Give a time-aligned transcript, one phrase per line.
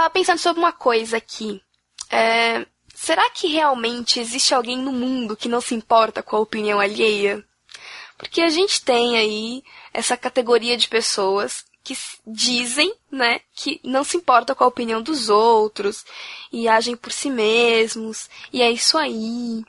[0.00, 1.60] tava pensando sobre uma coisa aqui.
[2.10, 6.80] É, será que realmente existe alguém no mundo que não se importa com a opinião
[6.80, 7.44] alheia?
[8.16, 14.16] Porque a gente tem aí essa categoria de pessoas que dizem, né, que não se
[14.16, 16.04] importa com a opinião dos outros
[16.52, 19.64] e agem por si mesmos, e é isso aí.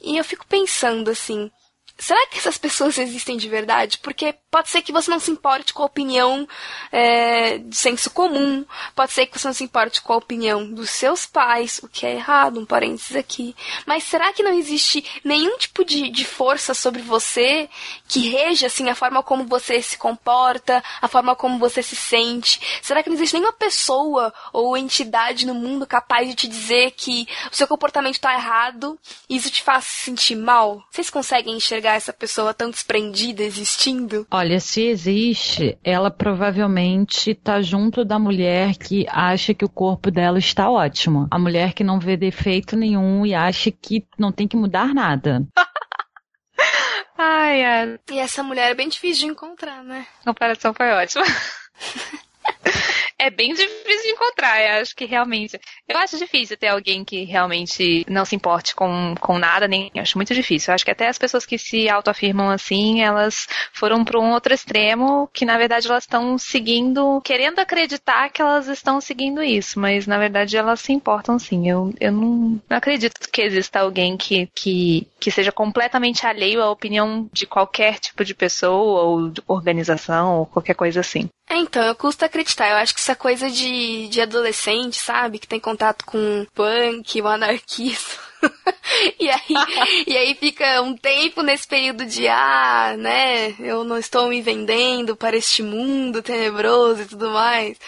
[0.00, 1.50] E eu fico pensando assim,
[1.98, 3.98] será que essas pessoas existem de verdade?
[3.98, 6.48] Porque pode ser que você não se importe com a opinião
[6.92, 8.64] é, de senso comum,
[8.94, 12.06] pode ser que você não se importe com a opinião dos seus pais, o que
[12.06, 13.54] é errado, um parênteses aqui.
[13.84, 17.68] Mas será que não existe nenhum tipo de, de força sobre você
[18.06, 22.60] que reja assim a forma como você se comporta, a forma como você se sente?
[22.80, 27.26] Será que não existe nenhuma pessoa ou entidade no mundo capaz de te dizer que
[27.50, 30.82] o seu comportamento está errado e isso te faz se sentir mal?
[30.90, 34.26] Vocês conseguem enxergar enxergar essa pessoa tão desprendida existindo?
[34.30, 40.38] Olha, se existe, ela provavelmente tá junto da mulher que acha que o corpo dela
[40.38, 41.26] está ótimo.
[41.30, 45.46] A mulher que não vê defeito nenhum e acha que não tem que mudar nada.
[47.20, 47.98] Ai, ai.
[48.12, 50.06] E essa mulher é bem difícil de encontrar, né?
[50.20, 51.24] A comparação foi ótima.
[53.18, 54.62] é bem difícil de encontrar.
[54.62, 55.58] Eu acho que realmente.
[55.88, 59.90] Eu acho difícil ter alguém que realmente não se importe com, com nada, nem.
[59.96, 60.70] Acho muito difícil.
[60.70, 64.54] Eu acho que até as pessoas que se autoafirmam assim, elas foram para um outro
[64.54, 70.06] extremo que, na verdade, elas estão seguindo, querendo acreditar que elas estão seguindo isso, mas
[70.06, 71.68] na verdade elas se importam sim.
[71.68, 76.70] Eu, eu não, não acredito que exista alguém que, que, que seja completamente alheio à
[76.70, 81.28] opinião de qualquer tipo de pessoa ou organização ou qualquer coisa assim.
[81.50, 82.68] É, então, eu custa acreditar.
[82.68, 85.38] Eu acho que essa coisa de, de adolescente, sabe?
[85.38, 88.28] Que tem contato com punk, o anarquismo.
[89.18, 94.28] e, aí, e aí fica um tempo nesse período de, ah, né, eu não estou
[94.28, 97.78] me vendendo para este mundo tenebroso e tudo mais.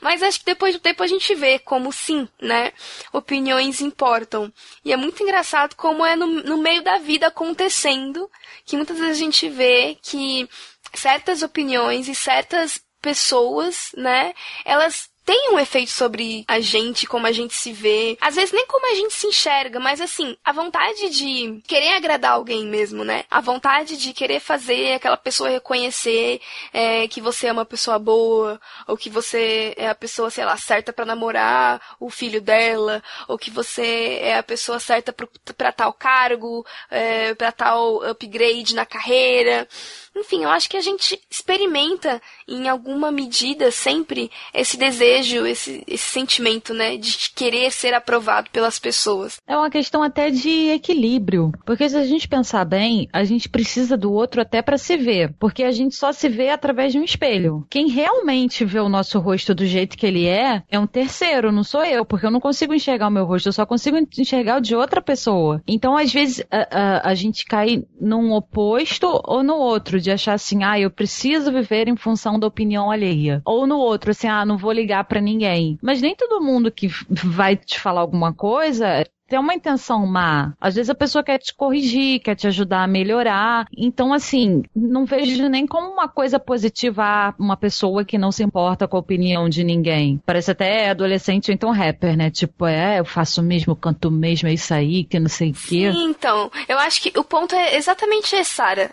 [0.00, 2.72] Mas acho que depois do tempo a gente vê como sim, né,
[3.12, 4.52] opiniões importam.
[4.84, 8.30] E é muito engraçado como é no, no meio da vida acontecendo,
[8.64, 10.48] que muitas vezes a gente vê que
[10.94, 17.32] certas opiniões e certas pessoas, né, elas tem um efeito sobre a gente, como a
[17.32, 18.16] gente se vê.
[18.18, 22.32] Às vezes nem como a gente se enxerga, mas assim, a vontade de querer agradar
[22.32, 23.24] alguém mesmo, né?
[23.30, 26.40] A vontade de querer fazer aquela pessoa reconhecer
[26.72, 30.56] é, que você é uma pessoa boa, ou que você é a pessoa, sei lá,
[30.56, 35.92] certa para namorar o filho dela, ou que você é a pessoa certa para tal
[35.92, 39.68] cargo, é, para tal upgrade na carreira.
[40.18, 46.08] Enfim, eu acho que a gente experimenta em alguma medida sempre esse desejo, esse, esse
[46.08, 49.36] sentimento, né, de querer ser aprovado pelas pessoas.
[49.46, 53.96] É uma questão até de equilíbrio, porque se a gente pensar bem, a gente precisa
[53.96, 57.04] do outro até para se ver, porque a gente só se vê através de um
[57.04, 57.66] espelho.
[57.70, 61.62] Quem realmente vê o nosso rosto do jeito que ele é, é um terceiro, não
[61.64, 64.60] sou eu, porque eu não consigo enxergar o meu rosto, eu só consigo enxergar o
[64.60, 65.62] de outra pessoa.
[65.66, 70.32] Então, às vezes, a, a, a gente cai num oposto ou no outro, de achar
[70.32, 73.42] assim, ah, eu preciso viver em função da opinião alheia.
[73.44, 75.78] Ou no outro, assim, ah, não vou ligar para ninguém.
[75.82, 80.54] Mas nem todo mundo que vai te falar alguma coisa tem uma intenção má.
[80.60, 83.66] Às vezes a pessoa quer te corrigir, quer te ajudar a melhorar.
[83.76, 88.88] Então, assim, não vejo nem como uma coisa positiva uma pessoa que não se importa
[88.88, 90.20] com a opinião de ninguém.
[90.24, 92.30] Parece até adolescente ou então rapper, né?
[92.30, 95.92] Tipo, é, eu faço mesmo, canto mesmo, é isso aí, que não sei o quê.
[95.92, 98.90] Sim, então, eu acho que o ponto é exatamente esse, Sara.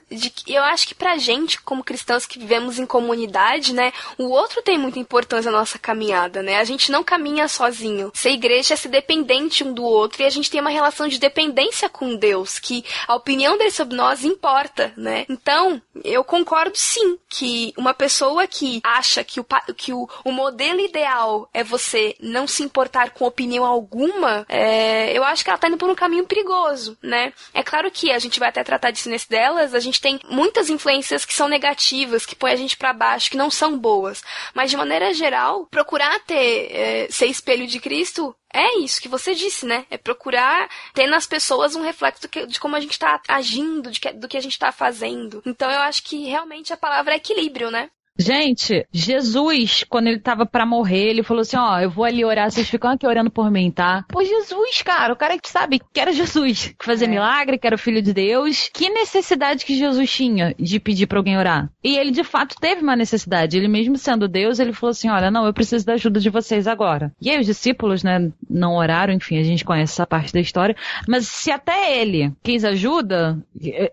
[0.47, 4.77] Eu acho que pra gente, como cristãos que vivemos em comunidade, né, o outro tem
[4.77, 6.57] muita importância na nossa caminhada, né?
[6.57, 8.11] A gente não caminha sozinho.
[8.13, 11.89] Ser igreja é ser dependente um do outro a gente tem uma relação de dependência
[11.89, 15.25] com Deus, que a opinião dele sobre nós importa, né?
[15.29, 20.79] Então, eu concordo sim que uma pessoa que acha que o, que o, o modelo
[20.79, 25.67] ideal é você não se importar com opinião alguma, é, eu acho que ela tá
[25.67, 27.33] indo por um caminho perigoso, né?
[27.53, 30.69] É claro que a gente vai até tratar disso nesse delas, a gente tem muitas
[30.69, 34.23] influências que são negativas, que põem a gente para baixo, que não são boas.
[34.53, 39.35] Mas de maneira geral, procurar ter, é, ser espelho de Cristo é isso que você
[39.35, 39.85] disse, né?
[39.89, 44.37] É procurar ter nas pessoas um reflexo de como a gente está agindo, do que
[44.37, 45.41] a gente está fazendo.
[45.45, 47.89] Então eu acho que realmente a palavra é equilíbrio, né?
[48.17, 52.49] Gente, Jesus, quando ele tava para morrer, ele falou assim: Ó, eu vou ali orar,
[52.49, 54.05] vocês ficam aqui orando por mim, tá?
[54.07, 57.09] Pô, Jesus, cara, o cara que sabe que era Jesus, que fazia é.
[57.09, 58.69] milagre, que era o filho de Deus.
[58.73, 61.69] Que necessidade que Jesus tinha de pedir pra alguém orar?
[61.83, 63.57] E ele de fato teve uma necessidade.
[63.57, 66.67] Ele mesmo sendo Deus, ele falou assim: Olha, não, eu preciso da ajuda de vocês
[66.67, 67.11] agora.
[67.21, 70.75] E aí os discípulos, né, não oraram, enfim, a gente conhece essa parte da história.
[71.05, 73.37] Mas se até ele quis ajuda,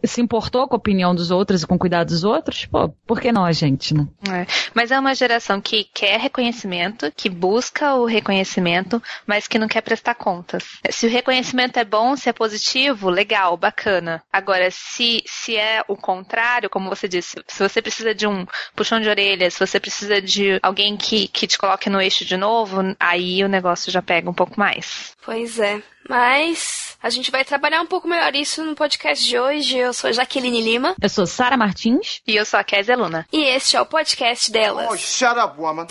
[0.05, 3.21] se importou com a opinião dos outros e com o cuidado dos outros, pô, por
[3.21, 4.07] que não a gente, né?
[4.29, 4.47] É.
[4.75, 9.81] Mas é uma geração que quer reconhecimento, que busca o reconhecimento, mas que não quer
[9.81, 10.65] prestar contas.
[10.91, 14.23] Se o reconhecimento é bom, se é positivo, legal, bacana.
[14.33, 19.01] Agora, se, se é o contrário, como você disse, se você precisa de um puxão
[19.01, 22.79] de orelha, se você precisa de alguém que, que te coloque no eixo de novo,
[22.99, 25.13] aí o negócio já pega um pouco mais.
[25.25, 25.83] Pois é.
[26.13, 29.79] Mas a gente vai trabalhar um pouco melhor isso no podcast de hoje.
[29.79, 30.95] Eu sou Jaqueline Lima.
[31.01, 32.21] Eu sou Sara Martins.
[32.27, 33.27] E eu sou a Kézia Luna.
[33.33, 34.89] E este é o podcast delas.
[34.91, 35.87] Oh, shut up, woman.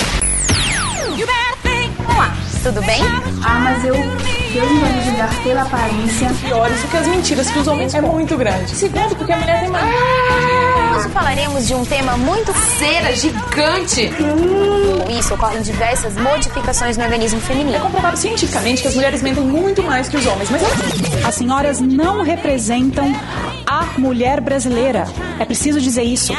[2.08, 2.32] Olá,
[2.62, 3.02] tudo bem?
[3.44, 3.96] Ah, mas eu.
[3.96, 6.28] Deus não vai me julgar pela aparência.
[6.46, 8.70] Piores do que as mentiras que os homens é muito grande.
[8.76, 10.71] Segundo, porque a mulher tem mais.
[11.02, 14.12] Hoje falaremos de um tema muito cera gigante.
[15.04, 17.76] Com isso ocorrem diversas modificações no organismo feminino.
[17.76, 20.62] É comprovado cientificamente que as mulheres mentem muito mais que os homens, mas
[21.26, 23.12] as senhoras não representam
[23.66, 25.08] a mulher brasileira.
[25.40, 26.34] É preciso dizer isso.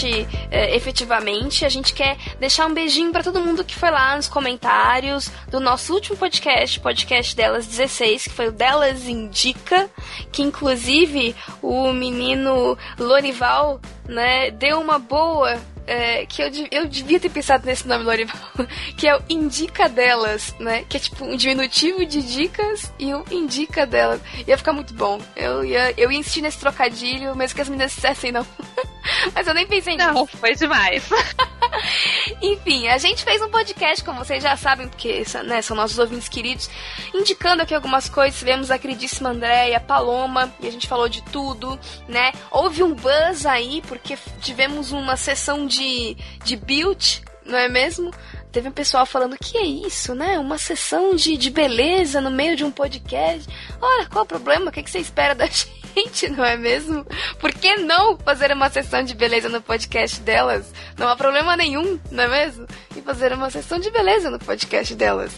[0.00, 4.16] Podcast é, efetivamente, a gente quer deixar um beijinho para todo mundo que foi lá
[4.16, 9.90] nos comentários do nosso último podcast, podcast delas 16, que foi o Delas Indica,
[10.32, 17.30] que inclusive o menino Lorival, né, deu uma boa é, que eu, eu devia ter
[17.30, 18.36] pensado nesse nome Lorival,
[18.96, 20.84] que é o Indica Delas, né?
[20.88, 24.20] Que é tipo um diminutivo de dicas e o Indica Delas.
[24.46, 25.20] Ia ficar muito bom.
[25.36, 28.46] Eu ia, eu ia insistir nesse trocadilho, mesmo que as meninas dissessem não.
[29.34, 30.12] Mas eu nem pensei nisso.
[30.12, 31.08] Não, foi demais.
[32.42, 36.28] Enfim, a gente fez um podcast, como vocês já sabem, porque né, são nossos ouvintes
[36.28, 36.70] queridos,
[37.14, 38.38] indicando aqui algumas coisas.
[38.38, 41.78] Tivemos a queridíssima Andréia, Paloma, e a gente falou de tudo,
[42.08, 42.32] né?
[42.50, 48.10] Houve um buzz aí, porque tivemos uma sessão de, de build, não é mesmo?
[48.52, 50.38] Teve um pessoal falando que é isso, né?
[50.38, 53.48] Uma sessão de, de beleza no meio de um podcast.
[53.80, 54.70] Olha, qual o problema?
[54.70, 55.79] O que, que você espera da gente?
[55.94, 57.06] Gente, não é mesmo?
[57.38, 60.72] Por que não fazer uma sessão de beleza no podcast delas?
[60.96, 62.66] Não há problema nenhum, não é mesmo?
[62.96, 65.32] E fazer uma sessão de beleza no podcast delas.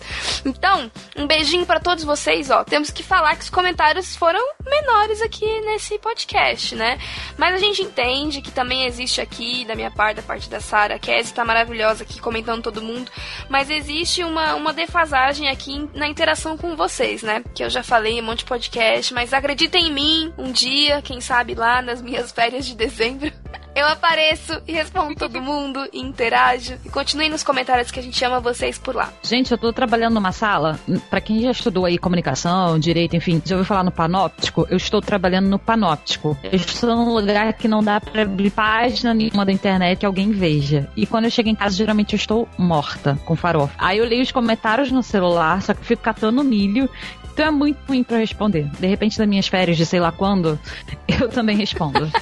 [0.44, 2.64] Então, um beijinho para todos vocês, ó.
[2.64, 6.98] Temos que falar que os comentários foram menores aqui nesse podcast, né?
[7.36, 10.96] Mas a gente entende que também existe aqui, da minha parte, da parte da Sara,
[10.96, 13.10] a Cassie tá maravilhosa aqui comentando todo mundo,
[13.48, 17.42] mas existe uma, uma defasagem aqui na interação com vocês, né?
[17.54, 21.00] Que eu já falei em um monte de podcast, mas acreditem em mim, um dia,
[21.00, 23.30] quem sabe lá nas minhas férias de dezembro,
[23.76, 26.74] eu apareço e respondo todo mundo, e interajo.
[26.84, 29.12] E continuem nos comentários que a gente ama vocês por lá.
[29.22, 30.78] Gente, eu tô trabalhando numa sala,
[31.08, 34.66] para quem já estudou aí comunicação, direito, enfim, já ouviu falar no panóptico?
[34.68, 36.36] Eu estou trabalhando no panóptico.
[36.42, 40.32] Eu estou num lugar que não dá pra abrir página nenhuma da internet que alguém
[40.32, 40.88] veja.
[40.96, 43.74] E quando eu chego em casa, geralmente eu estou morta, com farofa.
[43.78, 46.90] Aí eu leio os comentários no celular, só que eu fico catando milho
[47.32, 48.68] então é muito ruim para responder.
[48.78, 50.58] De repente, nas minhas férias de sei lá quando,
[51.20, 52.10] eu também respondo.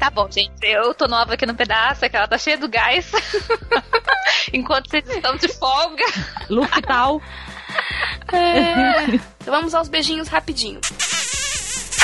[0.00, 0.50] Tá bom, gente.
[0.62, 3.12] Eu tô nova aqui no pedaço, que ela tá cheia do gás.
[4.50, 6.02] Enquanto vocês estão de folga.
[6.48, 7.20] Luftal.
[8.32, 9.04] É...
[9.14, 10.80] Então vamos aos beijinhos rapidinho.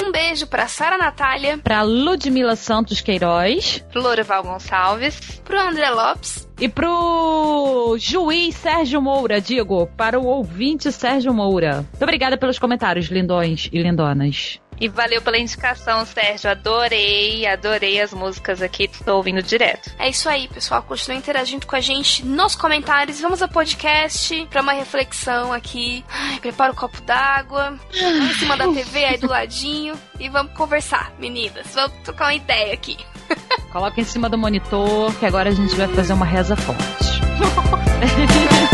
[0.02, 1.58] Um beijo pra Sara Natália.
[1.58, 3.84] Pra Ludmila Santos Queiroz.
[3.90, 5.40] Pro Loreval Gonçalves.
[5.44, 6.46] Pro André Lopes.
[6.60, 11.84] E pro juiz Sérgio Moura, digo, para o ouvinte Sérgio Moura.
[11.90, 14.58] Muito obrigada pelos comentários, lindões e lindonas.
[14.80, 16.50] E valeu pela indicação, Sérgio.
[16.50, 18.88] Adorei, adorei as músicas aqui.
[18.88, 19.90] Tô ouvindo direto.
[19.98, 20.82] É isso aí, pessoal.
[20.82, 23.20] Continue interagindo com a gente nos comentários.
[23.20, 26.04] Vamos ao podcast para uma reflexão aqui.
[26.08, 27.78] Ai, prepara o copo d'água.
[27.92, 29.94] em cima da TV aí do ladinho.
[30.20, 31.66] E vamos conversar, meninas.
[31.74, 32.98] Vamos trocar uma ideia aqui.
[33.72, 37.20] Coloca em cima do monitor que agora a gente vai fazer uma reza forte.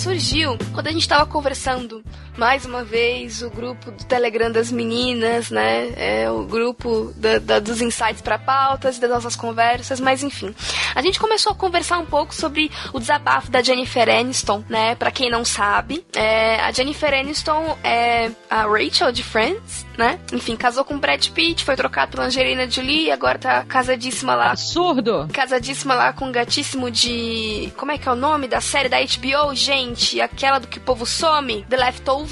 [0.00, 2.02] surgiu quando a gente estava conversando
[2.40, 5.92] mais uma vez, o grupo do Telegram das meninas, né?
[5.94, 10.54] É o grupo da, da, dos insights para pautas, das nossas conversas, mas enfim.
[10.94, 14.94] A gente começou a conversar um pouco sobre o desabafo da Jennifer Aniston, né?
[14.94, 20.18] Para quem não sabe, é, a Jennifer Aniston é a Rachel de Friends, né?
[20.32, 24.52] Enfim, casou com Brad Pitt, foi trocado pela Angelina Jolie e agora tá casadíssima lá.
[24.52, 25.28] Absurdo!
[25.30, 27.70] Casadíssima lá com um gatíssimo de.
[27.76, 30.22] Como é que é o nome da série da HBO, gente?
[30.22, 32.29] Aquela do que o povo some, The Leftovers.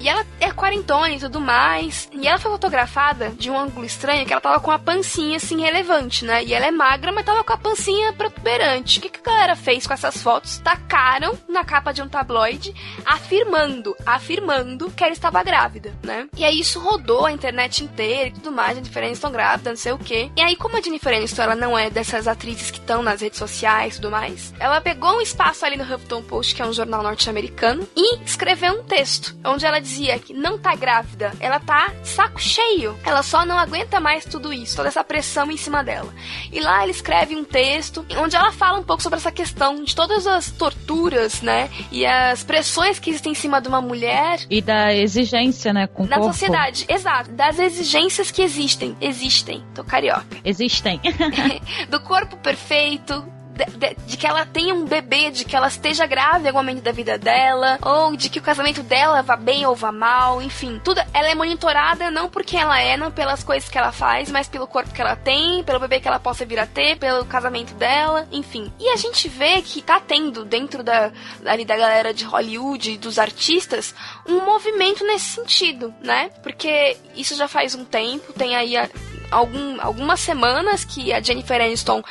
[0.00, 2.08] E ela é quarentona e tudo mais.
[2.12, 5.60] E ela foi fotografada de um ângulo estranho que ela tava com a pancinha assim
[5.60, 6.44] relevante, né?
[6.44, 8.98] E ela é magra, mas tava com a pancinha protuberante.
[8.98, 10.58] O que, que a galera fez com essas fotos?
[10.58, 16.28] Tacaram na capa de um tabloide, afirmando, afirmando que ela estava grávida, né?
[16.36, 18.70] E aí isso rodou a internet inteira e tudo mais.
[18.70, 20.30] A Jennifer Aniston grávida, não sei o quê.
[20.36, 23.38] E aí, como a Jennifer Aniston ela não é dessas atrizes que estão nas redes
[23.38, 26.72] sociais e tudo mais, ela pegou um espaço ali no Huffington Post, que é um
[26.72, 31.92] jornal norte-americano, e escreveu um texto onde ela dizia que não tá grávida, ela tá
[32.02, 32.96] saco cheio.
[33.04, 36.12] Ela só não aguenta mais tudo isso, toda essa pressão em cima dela.
[36.52, 39.94] E lá ela escreve um texto onde ela fala um pouco sobre essa questão de
[39.94, 41.70] todas as torturas, né?
[41.90, 44.40] E as pressões que existem em cima de uma mulher.
[44.48, 45.86] E da exigência, né?
[45.86, 46.32] Com na corpo.
[46.32, 47.30] sociedade, exato.
[47.32, 48.96] Das exigências que existem.
[49.00, 49.64] Existem.
[49.74, 50.36] Tô carioca.
[50.44, 51.00] Existem.
[51.88, 53.24] do corpo perfeito,
[53.64, 56.58] de, de, de, que ela tenha um bebê, de que ela esteja grávida em algum
[56.58, 60.40] momento da vida dela, ou de que o casamento dela vá bem ou vá mal,
[60.42, 60.80] enfim.
[60.82, 64.30] Tudo, ela é monitorada não por quem ela é, não pelas coisas que ela faz,
[64.30, 67.24] mas pelo corpo que ela tem, pelo bebê que ela possa vir a ter, pelo
[67.24, 68.72] casamento dela, enfim.
[68.78, 71.10] E a gente vê que tá tendo dentro da,
[71.44, 73.94] ali da galera de Hollywood, dos artistas,
[74.26, 76.30] um movimento nesse sentido, né?
[76.42, 78.88] Porque isso já faz um tempo, tem aí a,
[79.30, 82.02] algum, algumas semanas que a Jennifer Aniston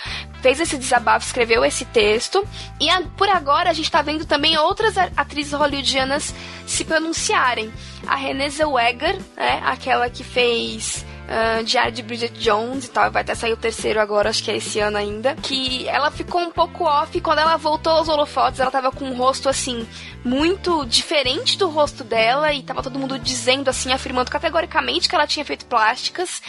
[0.42, 2.46] fez esse desabafo, escreveu esse texto.
[2.80, 6.34] E a, por agora a gente está vendo também outras atrizes hollywoodianas
[6.66, 7.72] se pronunciarem.
[8.08, 13.22] A Renée Zellweger, né, aquela que fez uh, Diário de Bridget Jones e tal, vai
[13.22, 16.52] até sair o terceiro agora, acho que é esse ano ainda, que ela ficou um
[16.52, 19.88] pouco off quando ela voltou aos holofotes, ela tava com um rosto assim,
[20.24, 25.28] muito diferente do rosto dela e tava todo mundo dizendo assim, afirmando categoricamente que ela
[25.28, 26.42] tinha feito plásticas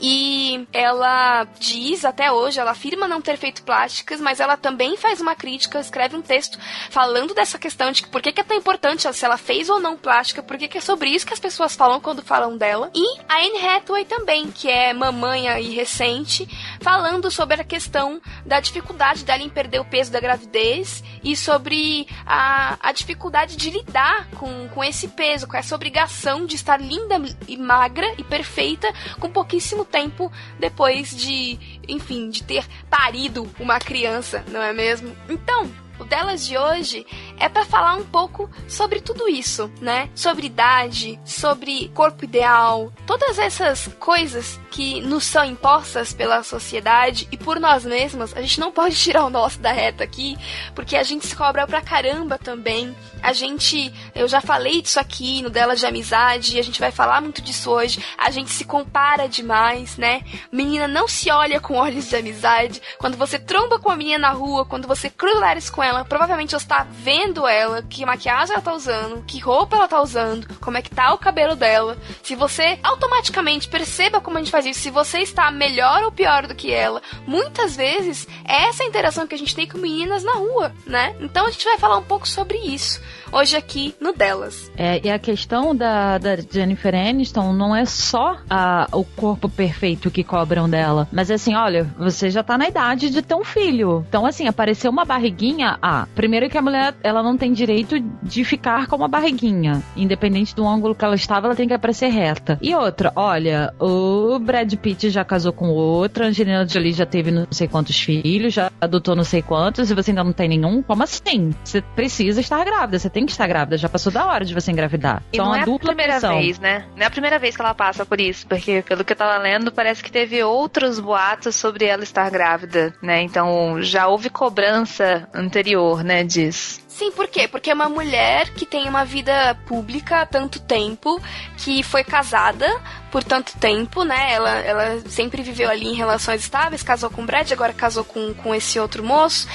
[0.00, 5.20] e ela diz até hoje, ela afirma não ter feito plásticas, mas ela também faz
[5.20, 6.58] uma crítica, escreve um texto
[6.90, 9.96] falando dessa questão de por que, que é tão importante se ela fez ou não
[9.96, 12.90] plástica, por que, que é sobre isso que as pessoas falam quando falam dela.
[12.94, 14.19] E a Anne Hathaway também,
[14.60, 16.48] que é mamãe aí recente,
[16.80, 22.06] falando sobre a questão da dificuldade dela em perder o peso da gravidez e sobre
[22.24, 27.16] a, a dificuldade de lidar com, com esse peso, com essa obrigação de estar linda
[27.48, 31.58] e magra e perfeita com pouquíssimo tempo depois de,
[31.88, 35.16] enfim, de ter parido uma criança, não é mesmo?
[35.28, 37.06] Então, o delas de hoje
[37.38, 40.10] é para falar um pouco sobre tudo isso, né?
[40.14, 47.36] Sobre idade, sobre corpo ideal, todas essas coisas que nos são impostas pela sociedade e
[47.36, 48.34] por nós mesmos.
[48.36, 50.36] A gente não pode tirar o nosso da reta aqui,
[50.74, 52.94] porque a gente se cobra pra caramba também.
[53.22, 57.20] A gente, eu já falei disso aqui no delas de amizade, a gente vai falar
[57.20, 58.02] muito disso hoje.
[58.16, 60.22] A gente se compara demais, né?
[60.50, 62.80] Menina não se olha com olhos de amizade.
[62.98, 65.40] Quando você tromba com a menina na rua, quando você cruza
[65.72, 69.88] com ela, provavelmente você tá vendo ela, que maquiagem ela tá usando, que roupa ela
[69.88, 71.96] tá usando, como é que tá o cabelo dela.
[72.22, 76.46] Se você automaticamente perceba como a gente faz isso, se você está melhor ou pior
[76.46, 80.32] do que ela, muitas vezes é essa interação que a gente tem com meninas na
[80.32, 81.16] rua, né?
[81.20, 83.00] Então a gente vai falar um pouco sobre isso
[83.32, 84.70] hoje aqui no Delas.
[84.76, 90.10] É, e a questão da, da Jennifer Aniston não é só a, o corpo perfeito
[90.10, 93.44] que cobram dela, mas é assim, olha, você já tá na idade de ter um
[93.44, 94.04] filho.
[94.08, 98.44] Então, assim, apareceu uma barriguinha, ah, primeiro que a mulher, ela não tem direito de
[98.44, 99.82] ficar com uma barriguinha.
[99.96, 102.58] Independente do ângulo que ela estava, ela tem que aparecer reta.
[102.60, 107.30] E outra, olha, o Brad Pitt já casou com outra, a Angelina Jolie já teve
[107.30, 110.82] não sei quantos filhos, já adotou não sei quantos, e você ainda não tem nenhum?
[110.82, 111.50] Como assim?
[111.64, 114.54] Você precisa estar grávida, você tem tem que estar grávida, já passou da hora de
[114.54, 115.22] você engravidar.
[115.32, 116.38] E então, não é a primeira pressão.
[116.38, 116.86] vez, né?
[116.96, 119.36] Não é a primeira vez que ela passa por isso, porque pelo que eu tava
[119.36, 123.20] lendo, parece que teve outros boatos sobre ela estar grávida, né?
[123.22, 126.80] Então já houve cobrança anterior, né, disso.
[126.88, 127.46] Sim, por quê?
[127.46, 131.20] Porque é uma mulher que tem uma vida pública há tanto tempo,
[131.56, 132.66] que foi casada
[133.10, 134.32] por tanto tempo, né?
[134.32, 138.34] Ela, ela sempre viveu ali em relações estáveis, casou com o Brad, agora casou com,
[138.34, 139.46] com esse outro moço.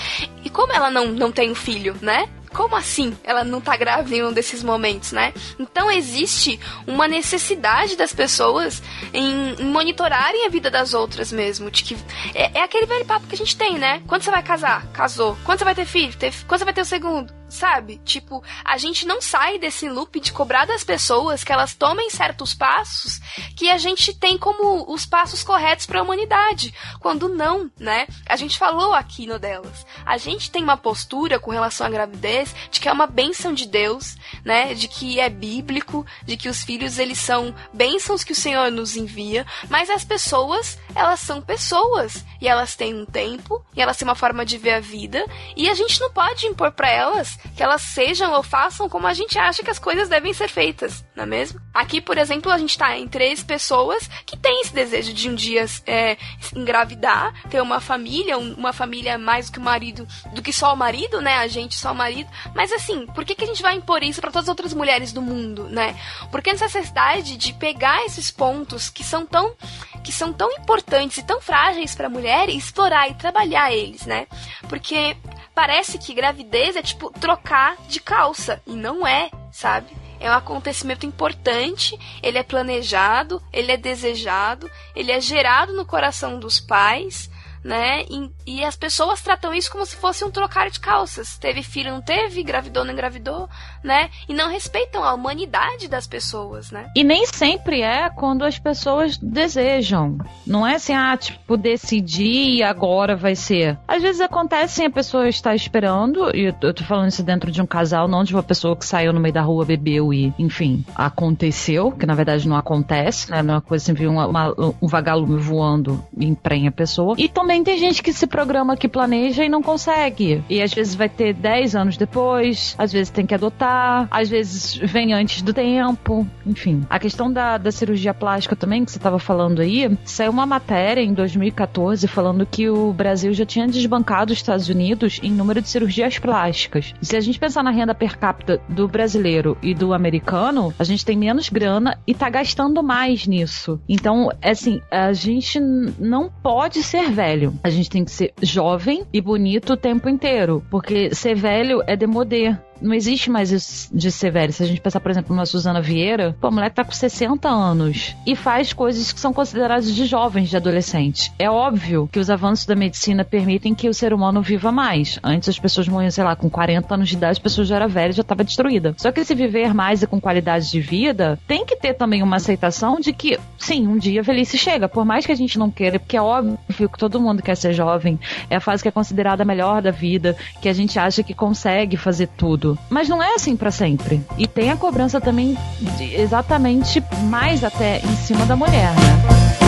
[0.44, 2.28] E como ela não, não tem um filho, né?
[2.56, 5.34] Como assim ela não tá grávida em um desses momentos, né?
[5.60, 6.58] Então existe
[6.88, 8.82] uma necessidade das pessoas
[9.14, 11.70] em, em monitorarem a vida das outras mesmo.
[11.70, 11.98] De que
[12.34, 14.02] é, é, aquele velho papo que a gente tem, né?
[14.08, 14.88] Quando você vai casar?
[14.94, 15.38] Casou.
[15.44, 16.16] Quando você vai ter filho?
[16.16, 17.34] Teve, quando você vai ter o segundo?
[17.56, 18.00] Sabe?
[18.04, 22.54] Tipo, a gente não sai desse loop de cobrar das pessoas que elas tomem certos
[22.54, 23.20] passos
[23.56, 28.08] que a gente tem como os passos corretos para a humanidade, quando não, né?
[28.26, 29.86] A gente falou aqui no delas.
[30.06, 33.66] A gente tem uma postura com relação à gravidez de que é uma bênção de
[33.68, 34.74] Deus, né?
[34.74, 38.96] De que é bíblico, de que os filhos eles são bênçãos que o Senhor nos
[38.96, 44.08] envia, mas as pessoas, elas são pessoas e elas têm um tempo e elas têm
[44.08, 47.64] uma forma de ver a vida e a gente não pode impor para elas que
[47.64, 51.24] elas sejam ou façam como a gente acha que as coisas devem ser feitas, não
[51.24, 51.60] é mesmo?
[51.74, 55.36] Aqui, por exemplo, a gente tá em três pessoas que têm esse desejo de um
[55.36, 56.18] dia é,
[56.56, 60.74] engravidar, ter uma família, um, uma família mais do que o marido, do que só
[60.74, 61.36] o marido, né?
[61.36, 62.30] A gente só o marido.
[62.54, 65.12] Mas assim, por que, que a gente vai impor isso para todas as outras mulheres
[65.12, 65.96] do mundo, né?
[66.32, 69.56] Porque essa necessidade de pegar esses pontos que são tão
[70.04, 74.06] que são tão importantes e tão frágeis para a mulher e explorar e trabalhar eles,
[74.06, 74.28] né?
[74.70, 75.18] Porque
[75.56, 79.98] parece que gravidez é tipo trocar de calça e não é, sabe?
[80.20, 86.39] É um acontecimento importante, ele é planejado, ele é desejado, ele é gerado no coração
[86.39, 87.27] dos pais,
[87.63, 88.03] né?
[88.03, 91.36] E, e, as pessoas tratam isso como se fosse um trocar de calças.
[91.39, 93.50] Teve filho, não teve, engravidou, não engravidou,
[93.86, 94.10] né?
[94.27, 96.89] E não respeitam a humanidade das pessoas, né?
[96.96, 100.18] E nem sempre é quando as pessoas desejam.
[100.46, 103.77] Não é assim, ah, tipo, decidi e agora vai ser.
[103.88, 107.65] Às vezes acontece a pessoa está esperando, e eu tô falando isso dentro de um
[107.65, 111.92] casal, não de uma pessoa que saiu no meio da rua, bebeu e, enfim, aconteceu,
[111.92, 113.42] que na verdade não acontece, né?
[113.42, 117.15] Não é uma coisa assim, uma, uma, um vagalume voando e emprenha a pessoa.
[117.18, 120.44] E também tem gente que se programa, que planeja e não consegue.
[120.50, 123.75] E às vezes vai ter 10 anos depois, às vezes tem que adotar,
[124.10, 126.86] às vezes vem antes do tempo, enfim.
[126.89, 131.01] A questão da, da cirurgia plástica também, que você estava falando aí, saiu uma matéria
[131.01, 135.70] em 2014 falando que o Brasil já tinha desbancado os Estados Unidos em número de
[135.70, 136.94] cirurgias plásticas.
[137.01, 140.84] E se a gente pensar na renda per capita do brasileiro e do americano, a
[140.84, 143.79] gente tem menos grana e tá gastando mais nisso.
[143.88, 147.53] Então, assim, a gente não pode ser velho.
[147.63, 150.63] A gente tem que ser jovem e bonito o tempo inteiro.
[150.70, 154.53] Porque ser velho é demodê não existe mais isso de ser velho.
[154.53, 157.48] Se a gente pensar, por exemplo, numa Suzana Vieira, pô, a mulher tá com 60
[157.48, 161.32] anos e faz coisas que são consideradas de jovens, de adolescente.
[161.39, 165.20] É óbvio que os avanços da medicina permitem que o ser humano viva mais.
[165.24, 167.88] Antes as pessoas morriam, sei lá, com 40 anos de idade, as pessoas já eram
[167.88, 168.94] velhas, já estava destruída.
[168.98, 172.38] Só que se viver mais e com qualidade de vida, tem que ter também uma
[172.38, 174.88] aceitação de que, sim, um dia a velhice chega.
[174.88, 177.74] Por mais que a gente não queira, porque é óbvio que todo mundo quer ser
[177.74, 181.24] jovem, é a fase que é considerada a melhor da vida, que a gente acha
[181.24, 182.80] que consegue fazer tudo tudo.
[182.90, 184.22] Mas não é assim para sempre.
[184.38, 185.56] E tem a cobrança também
[185.98, 189.65] de, exatamente mais até em cima da mulher, né?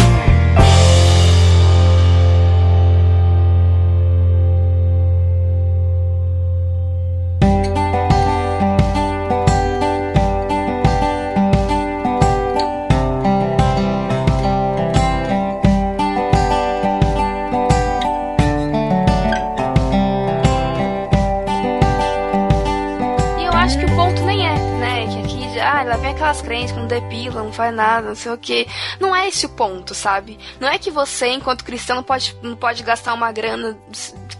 [26.27, 28.67] Aquelas crentes que não depilam, não faz nada, não sei o que.
[28.99, 30.37] Não é esse o ponto, sabe?
[30.59, 33.77] Não é que você, enquanto cristão, não pode, não pode gastar uma grana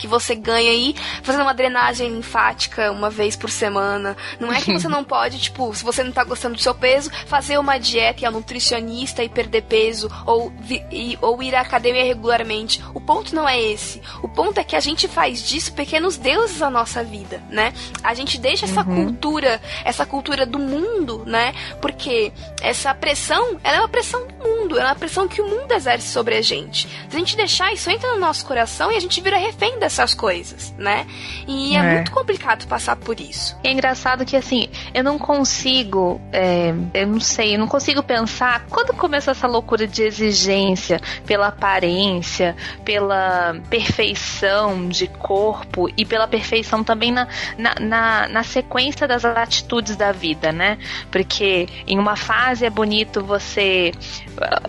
[0.08, 4.16] que você ganha aí fazendo uma drenagem linfática uma vez por semana.
[4.40, 7.12] Não é que você não pode, tipo, se você não tá gostando do seu peso,
[7.28, 10.52] fazer uma dieta e a nutricionista e perder peso ou,
[10.92, 12.82] e, ou ir à academia regularmente.
[12.94, 14.02] O ponto não é esse.
[14.24, 17.74] O ponto é que a gente faz disso pequenos deuses na nossa vida, né?
[18.04, 19.06] A gente deixa essa uhum.
[19.06, 21.54] cultura, essa cultura do mundo, né?
[21.82, 25.48] Porque essa pressão, ela é uma pressão do mundo, ela é uma pressão que o
[25.48, 26.88] mundo exerce sobre a gente.
[27.10, 30.14] Se a gente deixar isso entra no nosso coração e a gente vira refém dessas
[30.14, 31.08] coisas, né?
[31.48, 33.58] E é, é muito complicado passar por isso.
[33.64, 38.66] É engraçado que assim, eu não consigo, é, eu não sei, eu não consigo pensar
[38.70, 42.56] quando começou essa loucura de exigência pela aparência,
[42.86, 49.96] pela perfeição de corpo e pela perfeição também na, na, na, na sequência das atitudes
[49.96, 50.78] da vida, né?
[51.12, 53.92] Porque em uma fase é bonito você.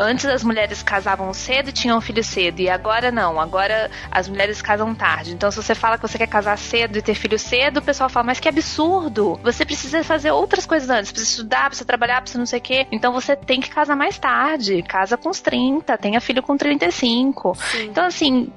[0.01, 4.63] Antes as mulheres casavam cedo e tinham filho cedo, e agora não, agora as mulheres
[4.63, 5.08] casam tarde.
[5.29, 8.09] Então, se você fala que você quer casar cedo e ter filho cedo, o pessoal
[8.09, 9.39] fala, mas que absurdo!
[9.43, 12.87] Você precisa fazer outras coisas antes, precisa estudar, precisa trabalhar, precisa não sei o quê.
[12.93, 14.83] Então você tem que casar mais tarde.
[14.83, 17.55] Casa com os 30, tenha filho com 35.
[17.55, 17.85] Sim.
[17.85, 18.51] Então, assim,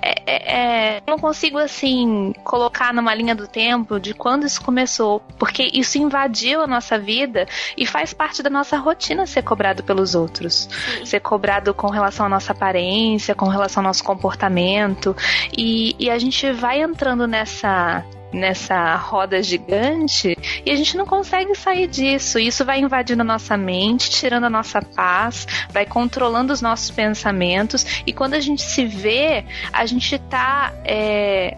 [0.00, 5.20] é, é, é, não consigo assim colocar numa linha do tempo de quando isso começou,
[5.38, 10.14] porque isso invadiu a nossa vida e faz parte da nossa rotina ser cobrado pelos
[10.14, 11.04] outros, Sim.
[11.04, 15.16] ser cobrado com relação à nossa aparência, com relação ao nosso comportamento
[15.56, 21.54] e, e a gente vai entrando nessa nessa roda gigante e a gente não consegue
[21.54, 22.38] sair disso.
[22.38, 28.02] Isso vai invadindo a nossa mente, tirando a nossa paz, vai controlando os nossos pensamentos
[28.06, 31.56] e quando a gente se vê, a gente tá é,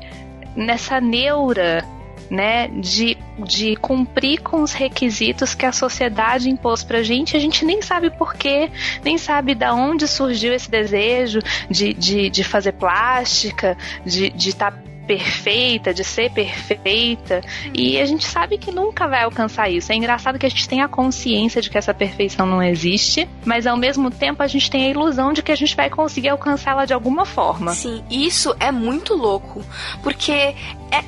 [0.54, 1.84] nessa neura
[2.30, 7.64] né, de, de cumprir com os requisitos que a sociedade impôs pra gente, a gente
[7.64, 8.70] nem sabe porquê,
[9.04, 14.80] nem sabe da onde surgiu esse desejo de, de, de fazer plástica, de estar de
[14.80, 17.40] tá perfeita, de ser perfeita,
[17.74, 19.90] e a gente sabe que nunca vai alcançar isso.
[19.90, 23.66] É engraçado que a gente tem a consciência de que essa perfeição não existe, mas
[23.66, 26.84] ao mesmo tempo a gente tem a ilusão de que a gente vai conseguir alcançá-la
[26.84, 27.72] de alguma forma.
[27.72, 29.64] Sim, isso é muito louco,
[30.00, 30.54] porque é,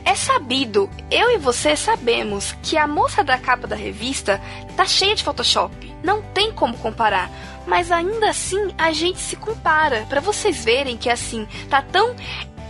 [0.05, 4.41] é, sabido, eu e você sabemos que a moça da capa da revista
[4.77, 5.93] tá cheia de Photoshop.
[6.03, 7.31] Não tem como comparar.
[7.65, 10.05] Mas ainda assim a gente se compara.
[10.09, 12.17] para vocês verem que assim, tá tão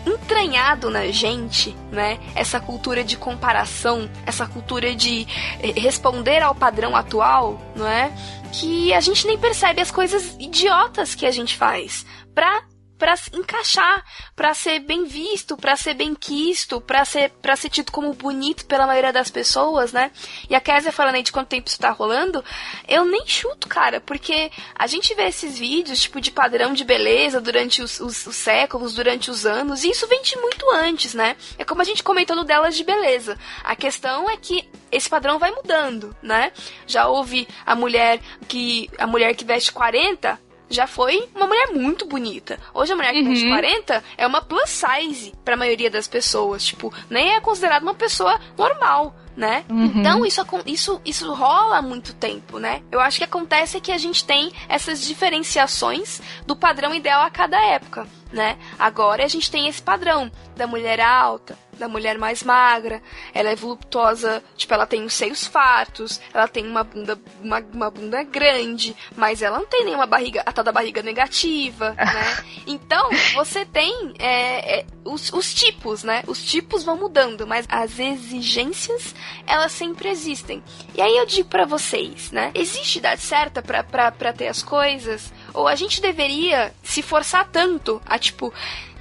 [0.06, 2.18] entranhado na gente, né?
[2.34, 5.26] Essa cultura de comparação, essa cultura de
[5.60, 8.12] eh, responder ao padrão atual, não é?
[8.52, 12.62] Que a gente nem percebe as coisas idiotas que a gente faz pra
[13.02, 14.04] para encaixar,
[14.36, 18.64] para ser bem visto, para ser bem quisto, para ser para ser tido como bonito
[18.64, 20.12] pela maioria das pessoas, né?
[20.48, 22.44] E a Kézia falando aí de quanto tempo isso tá rolando,
[22.86, 27.40] eu nem chuto, cara, porque a gente vê esses vídeos, tipo, de padrão de beleza
[27.40, 31.36] durante os, os, os séculos, durante os anos, e isso vem de muito antes, né?
[31.58, 33.36] É como a gente comentou no delas de beleza.
[33.64, 36.52] A questão é que esse padrão vai mudando, né?
[36.86, 42.06] Já houve a mulher que a mulher que veste 40 já foi uma mulher muito
[42.06, 42.58] bonita.
[42.74, 43.34] Hoje a mulher que uhum.
[43.34, 46.64] tem 40 é uma plus size para a maioria das pessoas.
[46.64, 49.64] Tipo, nem é considerada uma pessoa normal né?
[49.68, 49.92] Uhum.
[49.96, 52.82] Então isso, isso, isso rola há muito tempo, né?
[52.90, 57.60] Eu acho que acontece que a gente tem essas diferenciações do padrão ideal a cada
[57.64, 58.58] época, né?
[58.78, 63.56] Agora a gente tem esse padrão da mulher alta, da mulher mais magra, ela é
[63.56, 68.94] voluptuosa, tipo, ela tem os seios fartos, ela tem uma bunda, uma, uma bunda grande,
[69.16, 72.44] mas ela não tem nenhuma barriga, a tal da barriga negativa, né?
[72.66, 76.22] Então, você tem é, é, os, os tipos, né?
[76.26, 79.14] Os tipos vão mudando, mas as exigências,
[79.46, 80.62] elas sempre existem.
[80.94, 82.50] E aí eu digo para vocês, né?
[82.54, 85.32] Existe idade certa para ter as coisas?
[85.52, 88.52] Ou a gente deveria se forçar tanto a, tipo,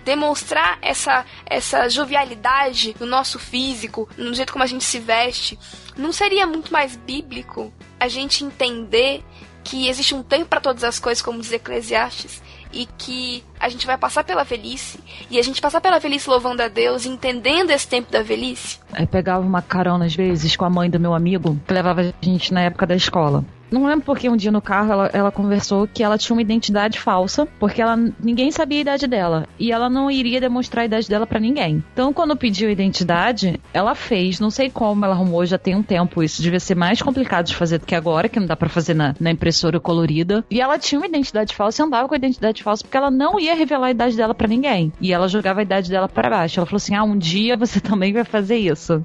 [0.03, 5.59] demonstrar essa, essa jovialidade no nosso físico, no jeito como a gente se veste,
[5.95, 9.23] não seria muito mais bíblico a gente entender
[9.63, 12.41] que existe um tempo para todas as coisas, como diz Eclesiastes,
[12.73, 16.63] e que a gente vai passar pela velhice e a gente passar pela velhice louvando
[16.63, 18.79] a Deus, entendendo esse tempo da velhice.
[18.91, 22.25] Aí pegava uma carona às vezes com a mãe do meu amigo, que levava a
[22.25, 23.45] gente na época da escola.
[23.71, 26.99] Não lembro porque um dia no carro ela, ela conversou que ela tinha uma identidade
[26.99, 31.07] falsa, porque ela ninguém sabia a idade dela e ela não iria demonstrar a idade
[31.07, 31.81] dela para ninguém.
[31.93, 35.81] Então, quando pediu a identidade, ela fez, não sei como ela arrumou, já tem um
[35.81, 38.67] tempo isso, devia ser mais complicado de fazer do que agora, que não dá para
[38.67, 40.43] fazer na, na impressora colorida.
[40.51, 43.39] E ela tinha uma identidade falsa e andava com a identidade falsa porque ela não
[43.39, 44.91] ia revelar a idade dela para ninguém.
[44.99, 46.59] E ela jogava a idade dela para baixo.
[46.59, 49.03] Ela falou assim: "Ah, um dia você também vai fazer isso".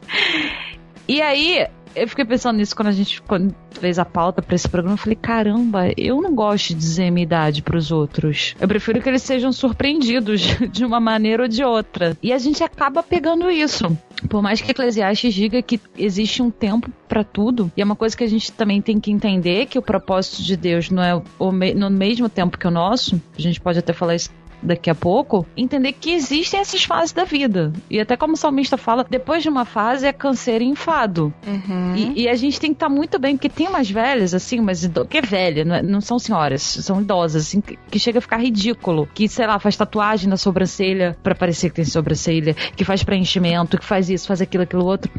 [1.08, 3.22] E aí, eu fiquei pensando nisso quando a gente
[3.70, 4.94] fez a pauta para esse programa.
[4.94, 8.54] Eu falei, caramba, eu não gosto de dizer minha idade pros outros.
[8.60, 12.16] Eu prefiro que eles sejam surpreendidos de uma maneira ou de outra.
[12.22, 13.96] E a gente acaba pegando isso.
[14.28, 18.16] Por mais que Eclesiastes diga que existe um tempo para tudo, e é uma coisa
[18.16, 21.52] que a gente também tem que entender que o propósito de Deus não é o
[21.52, 23.20] me no mesmo tempo que o nosso.
[23.38, 24.30] A gente pode até falar isso
[24.62, 27.72] daqui a pouco, entender que existem essas fases da vida.
[27.90, 31.32] E até como o salmista fala, depois de uma fase é câncer e enfado.
[31.46, 31.94] Uhum.
[31.94, 34.60] E, e, a gente tem que estar tá muito bem, porque tem umas velhas, assim,
[34.60, 38.18] mas que é velha, não, é, não, são senhoras, são idosas, assim, que, que, chega
[38.18, 39.08] a ficar ridículo.
[39.14, 43.78] Que, sei lá, faz tatuagem na sobrancelha para parecer que tem sobrancelha, que faz preenchimento,
[43.78, 45.10] que faz isso, faz aquilo, aquilo outro.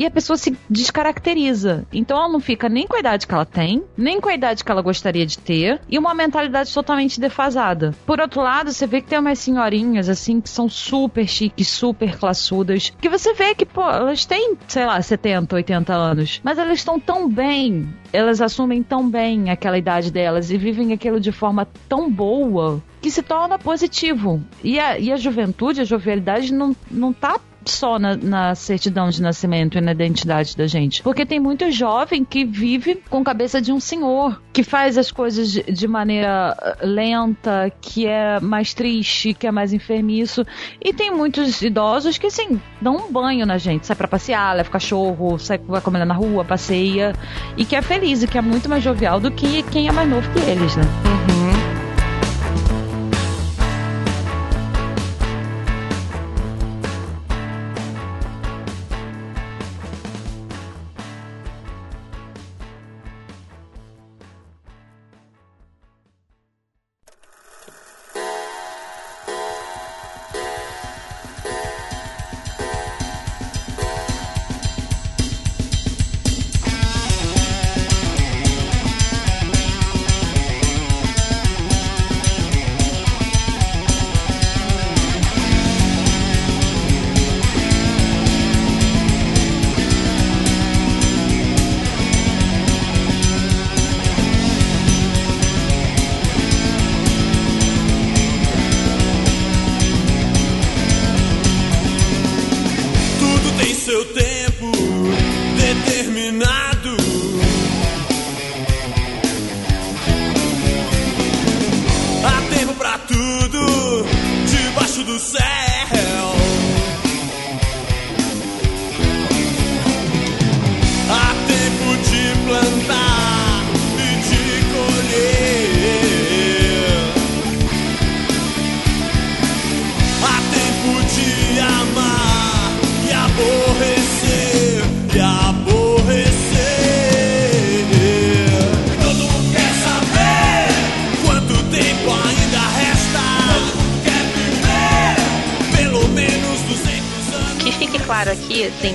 [0.00, 1.84] E a pessoa se descaracteriza.
[1.92, 4.64] Então ela não fica nem com a idade que ela tem, nem com a idade
[4.64, 7.94] que ela gostaria de ter, e uma mentalidade totalmente defasada.
[8.06, 12.16] Por outro lado, você vê que tem umas senhorinhas, assim, que são super chiques, super
[12.16, 16.78] classudas, que você vê que, pô, elas têm, sei lá, 70, 80 anos, mas elas
[16.78, 21.68] estão tão bem, elas assumem tão bem aquela idade delas e vivem aquilo de forma
[21.86, 24.42] tão boa que se torna positivo.
[24.64, 29.20] E a, e a juventude, a jovialidade não, não tá só na, na, certidão de
[29.20, 31.02] nascimento e na identidade da gente.
[31.02, 35.10] Porque tem muito jovem que vive com a cabeça de um senhor, que faz as
[35.10, 40.44] coisas de, de maneira eh, lenta, que é mais triste, que é mais enfermiço.
[40.82, 43.86] E tem muitos idosos que, assim, dão um banho na gente.
[43.86, 47.12] Sai pra passear, leva cachorro, sai, vai comer na rua, passeia.
[47.56, 50.08] E que é feliz e que é muito mais jovial do que quem é mais
[50.08, 50.84] novo que eles, né?
[50.84, 51.39] Uhum.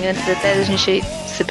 [0.07, 1.43] Antes até da gente se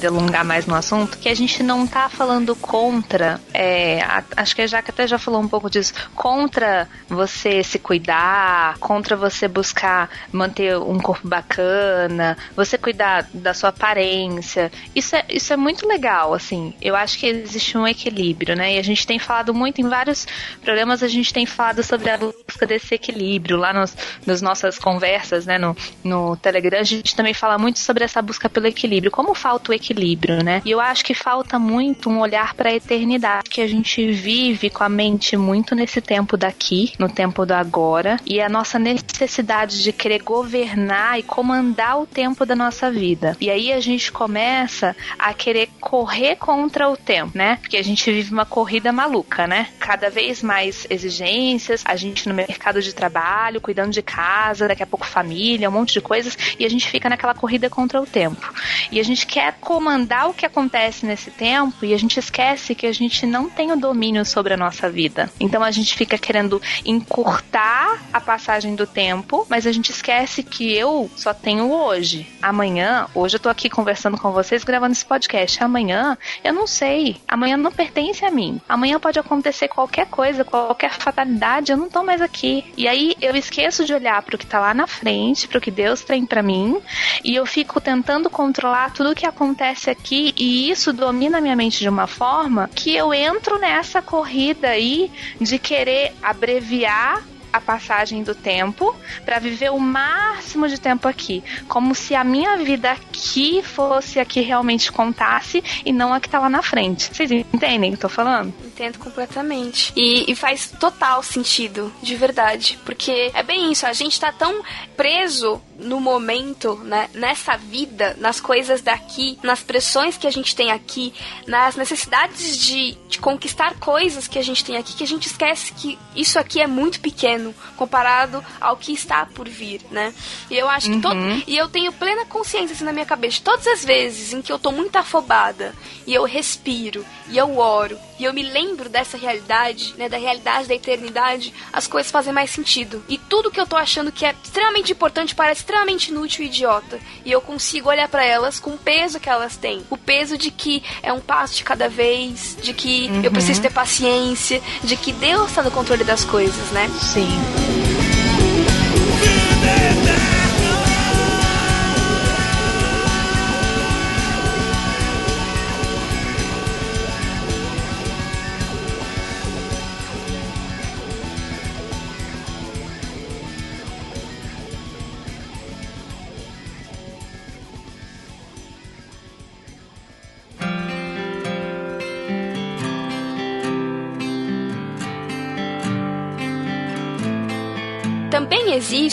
[0.00, 4.62] delongar mais no assunto, que a gente não tá falando contra, é, a- acho que
[4.62, 10.10] a Jaca até já falou um pouco disso, contra você se cuidar, contra você buscar
[10.32, 14.70] manter um corpo bacana, você cuidar da sua aparência.
[14.94, 16.74] Isso é, isso é muito legal, assim.
[16.82, 18.74] Eu acho que existe um equilíbrio, né?
[18.74, 20.26] E a gente tem falado muito em vários
[20.62, 25.46] programas, a gente tem falado sobre a busca desse equilíbrio lá nos, nas nossas conversas,
[25.46, 29.10] né, no, no Telegram, a gente também fala muito sobre essa busca pelo equilíbrio.
[29.10, 30.60] Como falta o equilíbrio, né?
[30.64, 34.70] E eu acho que falta muito um olhar para a eternidade, que a gente vive
[34.70, 39.82] com a mente muito nesse tempo daqui, no tempo do agora, e a nossa necessidade
[39.82, 43.36] de querer governar e comandar o tempo da nossa vida.
[43.40, 47.56] E aí a gente começa a querer correr contra o tempo, né?
[47.60, 49.68] Porque a gente vive uma corrida maluca, né?
[49.78, 54.86] Cada vez mais exigências, a gente no mercado de trabalho, cuidando de casa, daqui a
[54.86, 58.52] pouco família, um monte de coisas, e a gente fica naquela corrida contra o tempo.
[58.90, 62.86] E a gente quer comandar o que acontece nesse tempo e a gente esquece que
[62.86, 65.28] a gente não tem o domínio sobre a nossa vida.
[65.40, 70.72] Então a gente fica querendo encurtar a passagem do tempo, mas a gente esquece que
[70.72, 72.28] eu só tenho hoje.
[72.40, 75.64] Amanhã, hoje eu tô aqui conversando com vocês, gravando esse podcast.
[75.64, 77.16] Amanhã, eu não sei.
[77.26, 78.60] Amanhã não pertence a mim.
[78.68, 82.64] Amanhã pode acontecer qualquer coisa, qualquer fatalidade, eu não tô mais aqui.
[82.76, 86.02] E aí eu esqueço de olhar pro que tá lá na frente, pro que Deus
[86.02, 86.80] tem para mim,
[87.24, 91.80] e eu fico tentando controlar tudo que acontece aqui e isso domina a minha mente
[91.80, 93.23] de uma forma que eu entro
[93.58, 95.10] nessa corrida aí
[95.40, 97.22] de querer abreviar
[97.54, 102.56] a passagem do tempo para viver o máximo de tempo aqui, como se a minha
[102.56, 107.14] vida aqui fosse a que realmente contasse e não a que tá lá na frente.
[107.14, 108.52] Vocês entendem o que eu tô falando?
[108.74, 109.92] Entendo completamente.
[109.94, 112.76] E, e faz total sentido, de verdade.
[112.84, 114.64] Porque é bem isso, a gente tá tão
[114.96, 120.72] preso no momento, né, nessa vida, nas coisas daqui, nas pressões que a gente tem
[120.72, 121.14] aqui,
[121.46, 125.72] nas necessidades de, de conquistar coisas que a gente tem aqui, que a gente esquece
[125.72, 130.12] que isso aqui é muito pequeno comparado ao que está por vir, né?
[130.50, 133.66] E eu acho que todo, e eu tenho plena consciência assim, na minha cabeça, todas
[133.68, 135.74] as vezes em que eu tô muito afobada
[136.06, 140.68] e eu respiro e eu oro e eu me lembro dessa realidade, né, da realidade
[140.68, 143.02] da eternidade, as coisas fazem mais sentido.
[143.08, 146.98] E tudo que eu tô achando que é extremamente importante parece extremamente inútil e idiota.
[147.24, 149.84] E eu consigo olhar para elas com o peso que elas têm.
[149.90, 153.72] O peso de que é um passo de cada vez, de que eu preciso ter
[153.72, 156.88] paciência, de que Deus tá no controle das coisas, né?
[157.00, 157.63] Sim.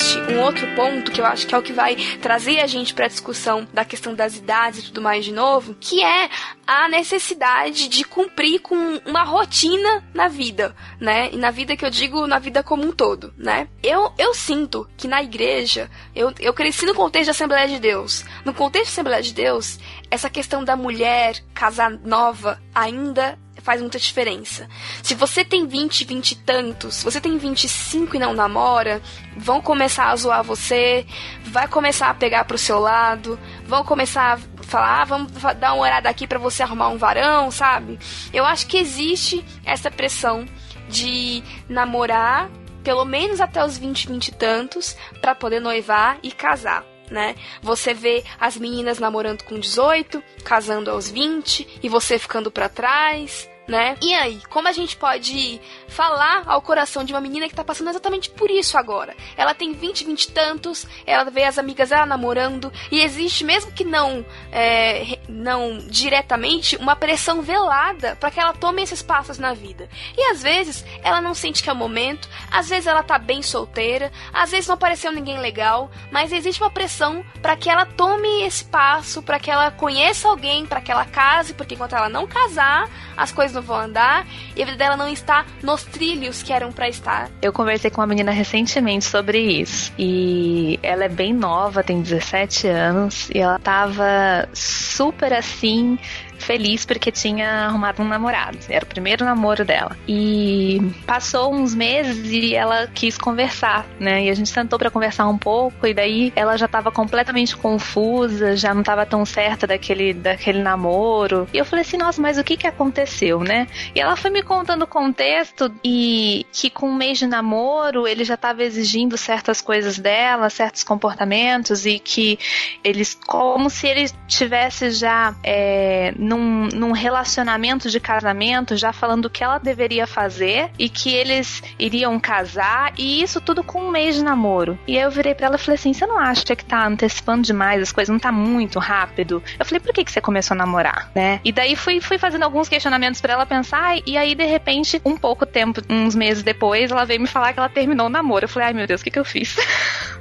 [0.01, 2.93] Existe um outro ponto que eu acho que é o que vai trazer a gente
[2.93, 6.29] para a discussão da questão das idades e tudo mais de novo, que é
[6.65, 11.29] a necessidade de cumprir com uma rotina na vida, né?
[11.31, 13.67] E na vida que eu digo, na vida como um todo, né?
[13.83, 18.25] Eu, eu sinto que na igreja, eu, eu cresci no contexto da Assembleia de Deus.
[18.43, 23.99] No contexto da Assembleia de Deus, essa questão da mulher casar nova ainda faz muita
[23.99, 24.67] diferença.
[25.01, 29.01] Se você tem 20, 20 e tantos, se você tem 25 e não namora,
[29.37, 31.05] vão começar a zoar você,
[31.45, 35.83] vai começar a pegar pro seu lado, vão começar a falar, ah, vamos dar uma
[35.83, 37.99] olhada aqui pra você arrumar um varão, sabe?
[38.33, 40.45] Eu acho que existe essa pressão
[40.89, 42.49] de namorar
[42.83, 46.85] pelo menos até os 20, 20 e tantos pra poder noivar e casar.
[47.09, 47.35] Né?
[47.61, 53.49] Você vê as meninas namorando com 18, casando aos 20 e você ficando pra trás,
[53.67, 53.95] né?
[54.01, 57.89] E aí, como a gente pode falar ao coração de uma menina que tá passando
[57.89, 59.15] exatamente por isso agora?
[59.37, 63.71] Ela tem 20, 20 e tantos, ela vê as amigas dela namorando, e existe, mesmo
[63.71, 69.53] que não, é, não diretamente, uma pressão velada para que ela tome esses passos na
[69.53, 69.89] vida.
[70.17, 73.41] E às vezes ela não sente que é o momento, às vezes ela tá bem
[73.41, 78.43] solteira, às vezes não apareceu ninguém legal, mas existe uma pressão para que ela tome
[78.43, 82.27] esse passo, para que ela conheça alguém, para que ela case, porque enquanto ela não
[82.27, 86.51] casar, as coisas não vão andar e a vida dela não está nos trilhos que
[86.53, 87.29] eram para estar.
[87.41, 92.67] Eu conversei com uma menina recentemente sobre isso e ela é bem nova, tem 17
[92.67, 95.97] anos e ela tava super assim
[96.41, 98.57] feliz porque tinha arrumado um namorado.
[98.69, 99.97] Era o primeiro namoro dela.
[100.07, 104.25] E passou uns meses e ela quis conversar, né?
[104.25, 108.55] E a gente sentou para conversar um pouco e daí ela já tava completamente confusa,
[108.55, 111.47] já não tava tão certa daquele, daquele namoro.
[111.53, 113.67] E eu falei assim, nossa, mas o que que aconteceu, né?
[113.95, 118.23] E ela foi me contando o contexto e que com um mês de namoro ele
[118.23, 122.37] já tava exigindo certas coisas dela, certos comportamentos e que
[122.83, 129.29] eles, como se ele tivesse já é, num, num relacionamento de casamento, já falando o
[129.29, 134.15] que ela deveria fazer e que eles iriam casar, e isso tudo com um mês
[134.15, 134.79] de namoro.
[134.87, 137.43] E aí eu virei pra ela e falei assim: você não acha que tá antecipando
[137.43, 138.11] demais as coisas?
[138.11, 139.43] Não tá muito rápido?
[139.59, 141.41] Eu falei, por que, que você começou a namorar, né?
[141.43, 145.17] E daí fui, fui fazendo alguns questionamentos para ela pensar, e aí, de repente, um
[145.17, 148.45] pouco tempo, uns meses depois, ela veio me falar que ela terminou o namoro.
[148.45, 149.55] Eu falei, ai meu Deus, o que, que eu fiz?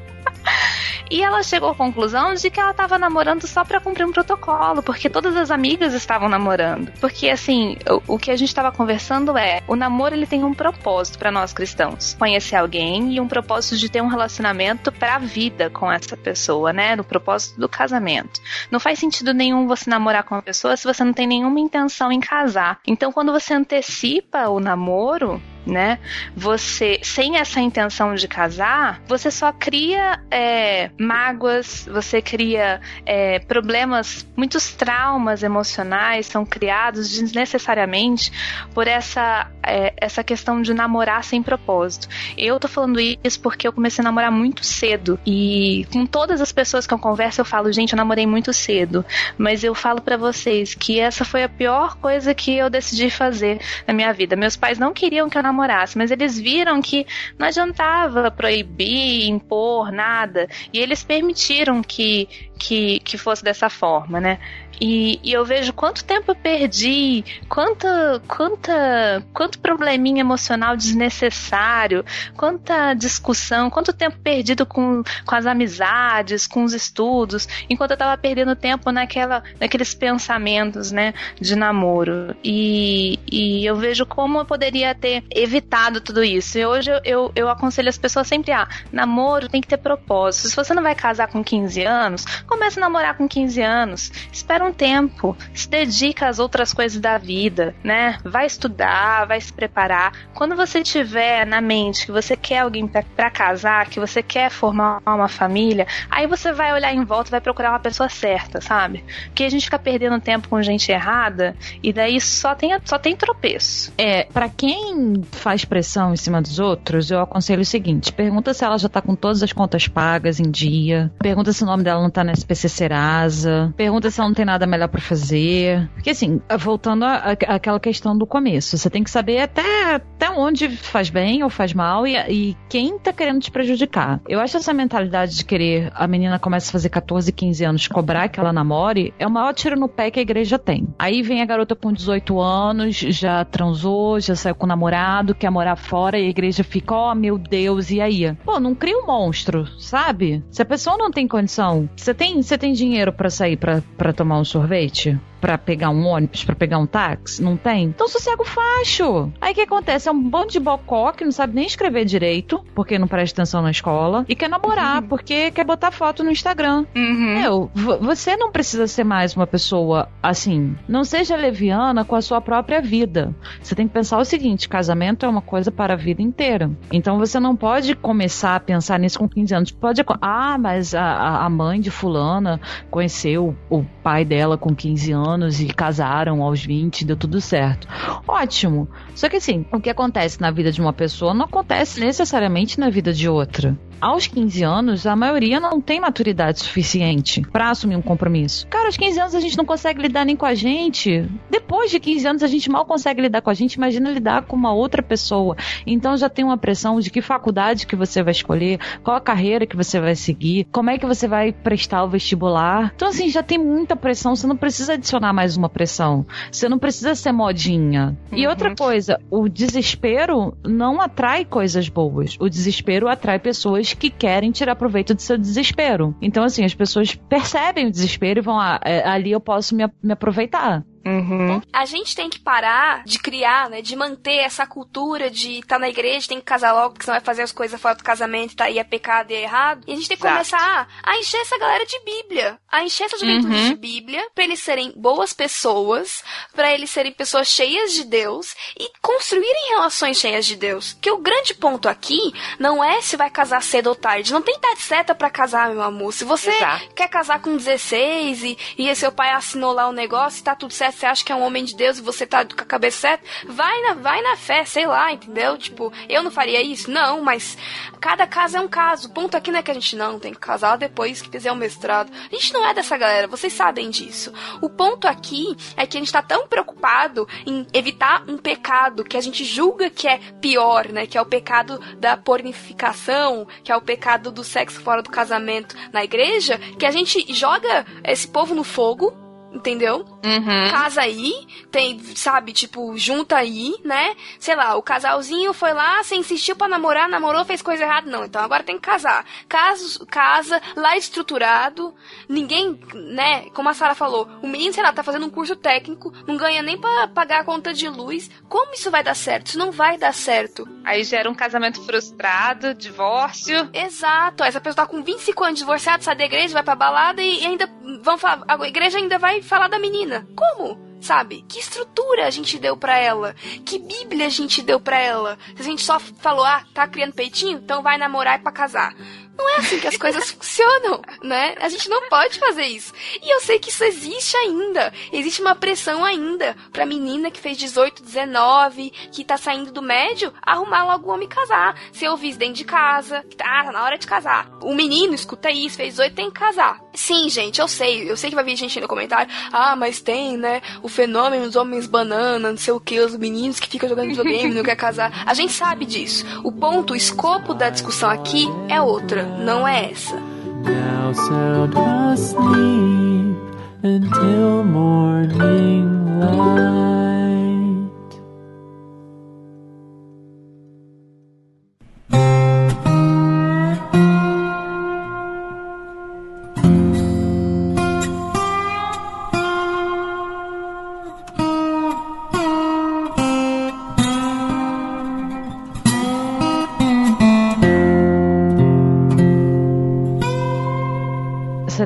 [1.10, 4.80] E ela chegou à conclusão de que ela estava namorando só para cumprir um protocolo,
[4.80, 6.92] porque todas as amigas estavam namorando.
[7.00, 10.54] Porque assim, o, o que a gente estava conversando é, o namoro ele tem um
[10.54, 15.18] propósito para nós cristãos, conhecer alguém e um propósito de ter um relacionamento para a
[15.18, 16.94] vida com essa pessoa, né?
[16.94, 18.40] No propósito do casamento.
[18.70, 22.12] Não faz sentido nenhum você namorar com uma pessoa se você não tem nenhuma intenção
[22.12, 22.78] em casar.
[22.86, 25.98] Então, quando você antecipa o namoro, né?
[26.36, 34.26] Você, sem essa intenção de casar, você só cria é, mágoas, você cria é, problemas,
[34.36, 38.32] muitos traumas emocionais são criados desnecessariamente
[38.74, 42.08] por essa, é, essa questão de namorar sem propósito.
[42.36, 46.52] Eu tô falando isso porque eu comecei a namorar muito cedo e com todas as
[46.52, 49.04] pessoas que eu converso eu falo, gente, eu namorei muito cedo,
[49.38, 53.60] mas eu falo para vocês que essa foi a pior coisa que eu decidi fazer
[53.86, 54.36] na minha vida.
[54.36, 55.59] Meus pais não queriam que eu namorasse,
[55.98, 57.06] mas eles viram que
[57.38, 64.38] não adiantava proibir, impor nada, e eles permitiram que, que, que fosse dessa forma, né?
[64.80, 72.04] E, e, eu vejo quanto tempo eu perdi, quanta, quanta, quanto probleminha emocional desnecessário,
[72.36, 78.16] quanta discussão, quanto tempo perdido com, com as amizades, com os estudos, enquanto eu tava
[78.16, 82.34] perdendo tempo naquela, naqueles pensamentos, né, de namoro.
[82.42, 86.58] E, e eu vejo como eu poderia ter evitado tudo isso.
[86.58, 89.76] E hoje eu, eu, eu aconselho as pessoas sempre a, ah, namoro tem que ter
[89.76, 90.48] propósito.
[90.48, 94.12] Se você não vai casar com 15 anos, comece a namorar com 15 anos.
[94.32, 98.18] Espera um tempo, se dedica às outras coisas da vida, né?
[98.24, 100.12] Vai estudar, vai se preparar.
[100.34, 105.00] Quando você tiver na mente que você quer alguém para casar, que você quer formar
[105.06, 109.04] uma família, aí você vai olhar em volta, vai procurar uma pessoa certa, sabe?
[109.26, 113.16] Porque a gente fica perdendo tempo com gente errada e daí só tem só tem
[113.16, 113.92] tropeço.
[113.98, 118.64] É, para quem faz pressão em cima dos outros, eu aconselho o seguinte: pergunta se
[118.64, 122.02] ela já tá com todas as contas pagas em dia, pergunta se o nome dela
[122.02, 125.88] não tá na SPC Serasa, pergunta se ela não tem nada melhor para fazer.
[125.94, 131.10] Porque assim, voltando àquela questão do começo, você tem que saber até, até onde faz
[131.10, 134.20] bem ou faz mal e, e quem tá querendo te prejudicar.
[134.28, 138.28] Eu acho essa mentalidade de querer a menina começa a fazer 14, 15 anos, cobrar
[138.28, 140.88] que ela namore, é o maior tiro no pé que a igreja tem.
[140.98, 145.50] Aí vem a garota com 18 anos, já transou, já saiu com o namorado, quer
[145.50, 148.34] morar fora e a igreja fica, ó oh, meu Deus, e aí?
[148.44, 150.42] Pô, não cria um monstro, sabe?
[150.50, 154.38] Se a pessoa não tem condição, você tem, você tem dinheiro para sair para tomar
[154.38, 155.20] um sorvete?
[155.40, 157.42] Para pegar um ônibus, para pegar um táxi?
[157.42, 157.84] Não tem?
[157.84, 159.32] Então sossega o facho.
[159.40, 160.08] Aí o que acontece?
[160.08, 163.62] É um bando de bocó que não sabe nem escrever direito, porque não presta atenção
[163.62, 165.08] na escola, e quer namorar, uhum.
[165.08, 166.84] porque quer botar foto no Instagram.
[166.94, 167.40] Uhum.
[167.40, 167.70] Meu,
[168.00, 170.76] você não precisa ser mais uma pessoa assim.
[170.88, 173.34] Não seja leviana com a sua própria vida.
[173.62, 176.70] Você tem que pensar o seguinte: casamento é uma coisa para a vida inteira.
[176.92, 179.70] Então você não pode começar a pensar nisso com 15 anos.
[179.70, 180.04] Pode.
[180.20, 182.60] Ah, mas a, a mãe de Fulana
[182.90, 187.86] conheceu o pai dela com 15 anos anos e casaram aos 20, deu tudo certo.
[188.26, 188.88] Ótimo.
[189.14, 192.90] Só que assim, o que acontece na vida de uma pessoa não acontece necessariamente na
[192.90, 193.78] vida de outra.
[194.00, 198.66] Aos 15 anos, a maioria não tem maturidade suficiente para assumir um compromisso.
[198.68, 201.28] Cara, aos 15 anos a gente não consegue lidar nem com a gente.
[201.50, 204.56] Depois de 15 anos a gente mal consegue lidar com a gente, imagina lidar com
[204.56, 205.56] uma outra pessoa.
[205.86, 209.66] Então já tem uma pressão de que faculdade que você vai escolher, qual a carreira
[209.66, 212.92] que você vai seguir, como é que você vai prestar o vestibular.
[212.94, 216.26] Então assim, já tem muita pressão, você não precisa adicionar mais uma pressão.
[216.50, 218.16] Você não precisa ser modinha.
[218.32, 218.50] E Uhum.
[218.50, 222.36] outra coisa, o desespero não atrai coisas boas.
[222.40, 226.14] O desespero atrai pessoas que querem tirar proveito do seu desespero.
[226.20, 230.12] Então, assim, as pessoas percebem o desespero e vão, ah, ali eu posso me, me
[230.12, 230.84] aproveitar.
[231.04, 231.60] Uhum.
[231.72, 233.80] A gente tem que parar de criar, né?
[233.82, 237.16] De manter essa cultura de estar tá na igreja, tem que casar logo, porque senão
[237.16, 238.68] vai fazer as coisas fora do casamento, tá?
[238.68, 239.82] E é pecado e é errado.
[239.86, 240.34] E a gente tem que Exato.
[240.50, 242.58] começar a, a encher essa galera de Bíblia.
[242.70, 243.68] A encher essa juventude Uhum.
[243.68, 246.22] de Bíblia, pra eles serem boas pessoas,
[246.54, 250.96] pra eles serem pessoas cheias de Deus e construírem relações cheias de Deus.
[251.00, 252.18] Que o grande ponto aqui
[252.58, 254.32] não é se vai casar cedo ou tarde.
[254.32, 256.12] Não tem idade certa pra casar, meu amor.
[256.12, 256.94] Se você Exato.
[256.94, 260.72] quer casar com 16 e, e seu pai assinou lá o negócio e tá tudo
[260.72, 263.00] certo, você acha que é um homem de Deus e você tá com a cabeça
[263.00, 265.56] certa, vai na, vai na fé, sei lá, entendeu?
[265.56, 266.90] Tipo, eu não faria isso?
[266.90, 267.56] Não, mas
[268.00, 269.08] cada caso é um caso.
[269.08, 271.50] O ponto aqui não é que a gente não tem que casar depois que fizer
[271.50, 272.12] o mestrado.
[272.12, 274.32] A gente não é dessa galera, vocês sabem disso.
[274.60, 279.16] O ponto aqui é que a gente tá tão preocupado em evitar um pecado que
[279.16, 281.06] a gente julga que é pior, né?
[281.06, 285.76] Que é o pecado da pornificação, que é o pecado do sexo fora do casamento
[285.92, 290.04] na igreja, que a gente joga esse povo no fogo, entendeu?
[290.24, 290.70] Uhum.
[290.70, 294.14] Casa aí, tem, sabe, tipo, junta aí, né?
[294.38, 298.10] Sei lá, o casalzinho foi lá, você insistiu pra namorar, namorou, fez coisa errada.
[298.10, 299.24] Não, então agora tem que casar.
[299.48, 301.94] Caso, casa, lá estruturado,
[302.28, 303.50] ninguém, né?
[303.50, 306.62] Como a Sara falou, o menino, sei lá, tá fazendo um curso técnico, não ganha
[306.62, 308.30] nem pra pagar a conta de luz.
[308.48, 309.48] Como isso vai dar certo?
[309.48, 310.68] Isso não vai dar certo.
[310.84, 313.68] Aí gera um casamento frustrado, divórcio.
[313.72, 317.44] Exato, essa pessoa tá com 25 anos divorciada, sai da igreja, vai pra balada e
[317.44, 317.68] ainda
[318.02, 320.26] vão falar, a igreja ainda vai falar da menina.
[320.36, 320.90] Como?
[321.00, 321.44] Sabe?
[321.48, 323.34] Que estrutura a gente deu pra ela?
[323.64, 325.38] Que Bíblia a gente deu pra ela?
[325.56, 328.94] Se a gente só falou, ah, tá criando peitinho, então vai namorar e pra casar.
[329.40, 331.54] Não é assim que as coisas funcionam, né?
[331.60, 332.92] A gente não pode fazer isso.
[333.22, 334.92] E eu sei que isso existe ainda.
[335.10, 340.30] Existe uma pressão ainda pra menina que fez 18, 19, que tá saindo do médio,
[340.42, 341.74] arrumar logo o homem casar.
[341.90, 344.50] Se eu dentro de casa, que tá, tá na hora de casar.
[344.60, 346.78] O menino, escuta isso, fez 18, tem que casar.
[346.92, 348.10] Sim, gente, eu sei.
[348.10, 349.32] Eu sei que vai vir gente no comentário.
[349.50, 350.60] Ah, mas tem, né?
[350.82, 354.54] O fenômeno dos homens banana, não sei o que, os meninos que ficam jogando videogame,
[354.54, 355.24] não quer casar.
[355.24, 356.26] A gente sabe disso.
[356.44, 360.16] O ponto, o escopo da discussão aqui é outra, não é essa.
[360.64, 363.36] Now sound asleep
[363.82, 367.19] until morning light.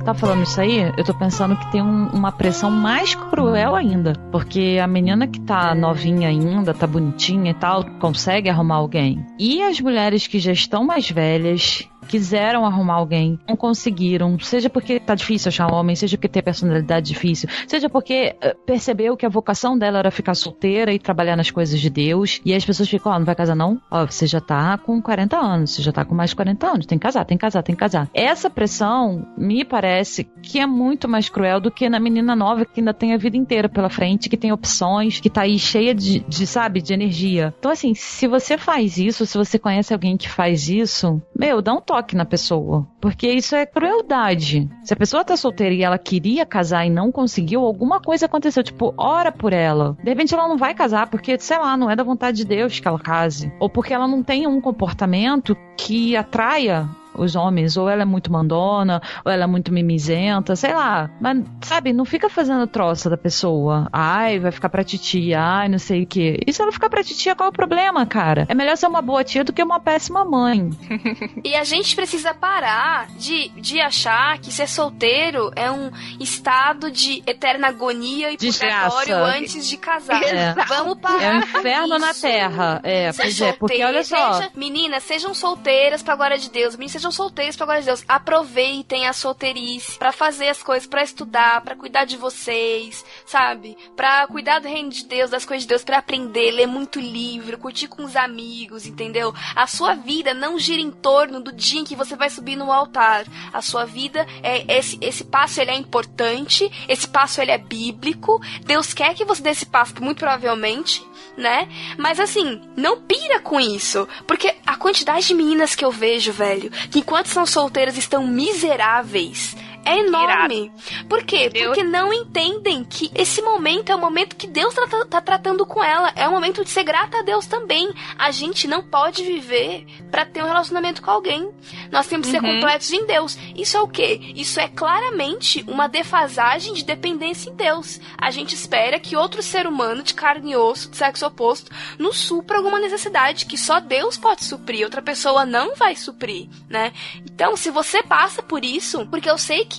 [0.05, 4.13] Tá falando isso aí, eu tô pensando que tem um- uma pressão mais cruel ainda.
[4.31, 9.25] Porque a menina que tá novinha ainda, tá bonitinha e tal, consegue arrumar alguém.
[9.39, 15.01] E as mulheres que já estão mais velhas, quiseram arrumar alguém, não conseguiram, seja porque
[15.01, 19.27] tá difícil achar um homem, seja porque tem personalidade difícil, seja porque eh, percebeu que
[19.27, 22.89] a vocação dela era ficar solteira e trabalhar nas coisas de Deus, e as pessoas
[22.89, 23.81] ficam, ó, não vai casar não?
[23.91, 26.87] Ó, você já tá com 40 anos, você já tá com mais de 40 anos,
[26.87, 28.09] tem que casar, tem que casar, tem que casar.
[28.13, 32.81] Essa pressão me parece que é muito mais cruel do que na menina nova que
[32.81, 36.21] ainda tem a vida inteira pela frente, que tem opções, que tá aí cheia de,
[36.21, 37.55] de sabe, de energia.
[37.59, 41.73] Então assim, se você faz isso, se você conhece alguém que faz isso, meu, dá
[41.73, 42.87] um toque na pessoa.
[43.01, 44.69] Porque isso é crueldade.
[44.83, 48.63] Se a pessoa tá solteira e ela queria casar e não conseguiu, alguma coisa aconteceu.
[48.63, 49.97] Tipo, ora por ela.
[50.03, 52.81] De repente ela não vai casar porque, sei lá, não é da vontade de Deus
[52.81, 53.53] que ela case.
[53.61, 58.31] Ou porque ela não tem um comportamento que atraia os homens, ou ela é muito
[58.33, 61.11] mandona, ou ela é muito mimizenta, sei lá.
[61.21, 63.89] Mas, sabe, não fica fazendo troça da pessoa.
[63.93, 66.39] Ai, vai ficar pra titia, ai, não sei o quê.
[66.47, 68.47] E se ela ficar pra titia, qual é o problema, cara?
[68.49, 70.71] É melhor ser uma boa tia do que uma péssima mãe.
[71.45, 77.23] E a gente precisa parar de, de achar que ser solteiro é um estado de
[77.27, 80.23] eterna agonia e purgatório antes de casar.
[80.23, 80.55] É.
[80.67, 81.23] Vamos parar.
[81.23, 82.81] É o inferno na terra.
[82.83, 84.35] É, pois é, porque olha só.
[84.35, 86.75] seja- meninas, sejam solteiras pra glória de Deus.
[86.77, 88.05] Meninas, sejam solteiros pra glória de Deus.
[88.09, 93.77] Aproveitem a solteirice pra fazer as coisas, pra estudar, pra cuidar de vocês, sabe?
[93.95, 97.59] Pra cuidar do reino de Deus, das coisas de Deus, pra aprender, ler muito livro,
[97.59, 99.35] curtir com os amigos, entendeu?
[99.55, 102.73] A sua vida não gira em torno do dia em que você vai subir no
[102.73, 103.27] altar.
[103.53, 108.41] A sua vida é esse esse passo ele é importante, esse passo ele é bíblico.
[108.65, 111.05] Deus quer que você dê esse passo, muito provavelmente,
[111.37, 111.69] né?
[111.99, 116.71] Mas assim, não pira com isso, porque a quantidade de meninas que eu vejo, velho,
[116.95, 119.57] que enquanto são solteiras estão miseráveis.
[119.85, 120.73] É enorme.
[121.09, 121.49] Por quê?
[121.49, 125.67] Deus- Porque não entendem que esse momento é o momento que Deus tá, tá tratando
[125.67, 126.13] com ela.
[126.17, 127.91] É o momento de ser grata a Deus também.
[128.19, 131.51] A gente não pode viver pra ter um relacionamento com alguém.
[131.91, 132.55] Nós temos que ser Uhum.
[132.55, 133.37] completos em Deus.
[133.55, 134.21] Isso é o quê?
[134.35, 138.01] Isso é claramente uma defasagem de dependência em Deus.
[138.17, 142.17] A gente espera que outro ser humano de carne e osso, de sexo oposto, nos
[142.19, 146.93] supra alguma necessidade que só Deus pode suprir, outra pessoa não vai suprir, né?
[147.25, 149.74] Então, se você passa por isso, porque eu sei que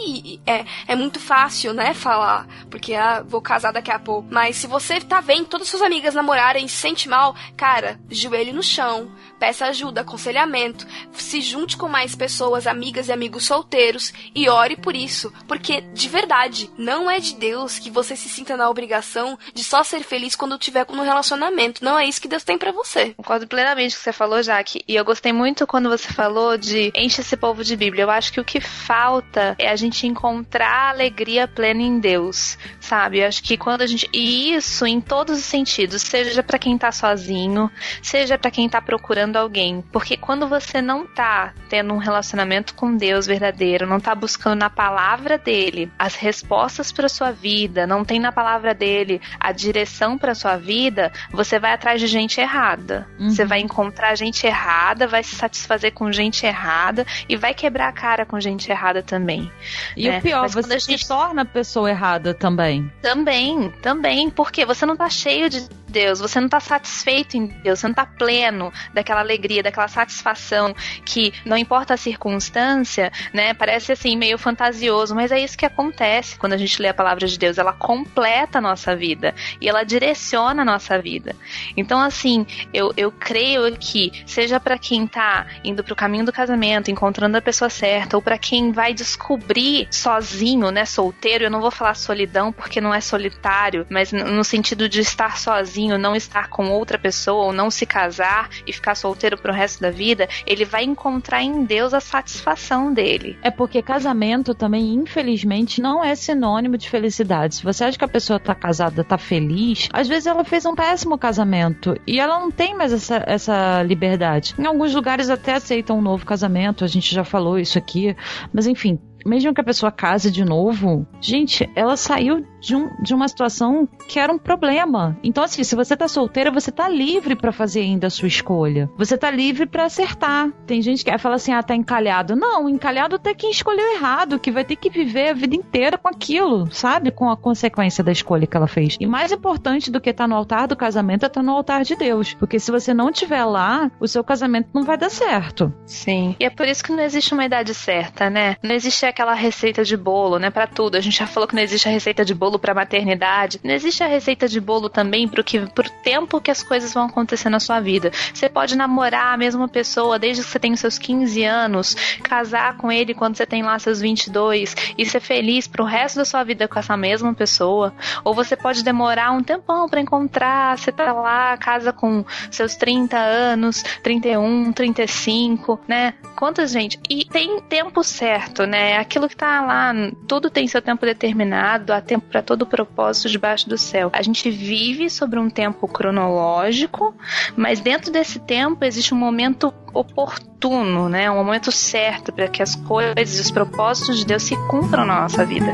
[0.45, 4.67] é, é muito fácil, né, falar, porque ah, vou casar daqui a pouco, mas se
[4.67, 9.11] você tá vendo todas suas amigas namorarem e se sente mal, cara, joelho no chão,
[9.39, 14.95] peça ajuda, aconselhamento, se junte com mais pessoas, amigas e amigos solteiros e ore por
[14.95, 19.63] isso, porque de verdade, não é de Deus que você se sinta na obrigação de
[19.63, 21.83] só ser feliz quando tiver no relacionamento.
[21.83, 23.13] Não é isso que Deus tem pra você.
[23.15, 24.83] Concordo plenamente com o que você falou, Jaque.
[24.87, 28.03] E eu gostei muito quando você falou de enche esse povo de Bíblia.
[28.03, 33.19] Eu acho que o que falta é a gente encontrar alegria plena em Deus, sabe?
[33.19, 34.07] Eu acho que quando a gente.
[34.13, 37.71] E isso em todos os sentidos, seja pra quem tá sozinho,
[38.01, 39.83] seja pra quem tá procurando alguém.
[39.91, 44.69] Porque quando você não tá tendo um relacionamento com Deus verdadeiro, não tá buscando na
[44.69, 50.35] palavra dele as respostas pra sua vida, não tem na palavra dele a direção pra
[50.35, 53.07] sua vida, você vai atrás de gente errada.
[53.19, 53.29] Uhum.
[53.29, 57.91] Você vai encontrar gente errada, vai se satisfazer com gente errada e vai quebrar a
[57.93, 59.51] cara com gente errada também.
[59.95, 62.91] E É, o pior, mas você gente- se torna a pessoa errada também.
[63.01, 67.79] Também, também, porque você não tá cheio de Deus, você não tá satisfeito em Deus,
[67.79, 70.75] você não tá pleno daquela alegria, daquela satisfação
[71.05, 73.53] que não importa a circunstância, né?
[73.53, 77.25] Parece assim meio fantasioso, mas é isso que acontece quando a gente lê a palavra
[77.25, 81.33] de Deus, ela completa a nossa vida e ela direciona a nossa vida.
[81.77, 86.91] Então assim, eu, eu creio que seja para quem tá indo pro caminho do casamento,
[86.91, 91.71] encontrando a pessoa certa, ou para quem vai descobrir sozinho, né, solteiro, eu não vou
[91.71, 96.69] falar solidão porque não é solitário, mas no sentido de estar sozinho, não estar com
[96.69, 100.83] outra pessoa, ou não se casar e ficar solteiro pro resto da vida, ele vai
[100.83, 103.37] encontrar em Deus a satisfação dele.
[103.41, 107.55] É porque casamento também, infelizmente, não é sinônimo de felicidade.
[107.55, 110.75] Se você acha que a pessoa tá casada, tá feliz, às vezes ela fez um
[110.75, 114.55] péssimo casamento e ela não tem mais essa, essa liberdade.
[114.57, 118.15] Em alguns lugares até aceitam um novo casamento, a gente já falou isso aqui,
[118.53, 118.99] mas enfim.
[119.25, 123.87] Mesmo que a pessoa case de novo, gente, ela saiu de, um, de uma situação
[124.07, 125.15] que era um problema.
[125.23, 128.89] Então, assim, se você tá solteira, você tá livre pra fazer ainda a sua escolha.
[128.97, 130.51] Você tá livre pra acertar.
[130.65, 132.35] Tem gente que fala assim, ah, tá encalhado.
[132.35, 136.07] Não, encalhado até quem escolheu errado, que vai ter que viver a vida inteira com
[136.07, 137.11] aquilo, sabe?
[137.11, 138.97] Com a consequência da escolha que ela fez.
[138.99, 141.95] E mais importante do que estar no altar do casamento é estar no altar de
[141.95, 142.33] Deus.
[142.33, 145.71] Porque se você não estiver lá, o seu casamento não vai dar certo.
[145.85, 146.35] Sim.
[146.39, 148.55] E é por isso que não existe uma idade certa, né?
[148.63, 150.95] Não existe aquela receita de bolo, né, Pra tudo.
[150.95, 153.59] A gente já falou que não existe a receita de bolo pra maternidade.
[153.63, 157.05] Não existe a receita de bolo também pro que pro tempo que as coisas vão
[157.05, 158.11] acontecer na sua vida.
[158.33, 162.77] Você pode namorar a mesma pessoa desde que você tem os seus 15 anos, casar
[162.77, 166.43] com ele quando você tem lá seus 22 e ser feliz pro resto da sua
[166.43, 167.93] vida com essa mesma pessoa.
[168.23, 173.17] Ou você pode demorar um tempão pra encontrar, você tá lá, casa com seus 30
[173.17, 176.13] anos, 31, 35, né?
[176.35, 176.99] Quantas gente?
[177.09, 178.97] E tem tempo certo, né?
[178.97, 179.93] Aquilo que tá lá,
[180.27, 184.09] tudo tem seu tempo determinado, há tempo para todo propósito debaixo do céu.
[184.13, 187.13] A gente vive sobre um tempo cronológico,
[187.55, 191.29] mas dentro desse tempo existe um momento oportuno, né?
[191.29, 195.45] Um momento certo para que as coisas, os propósitos de Deus se cumpram na nossa
[195.45, 195.73] vida.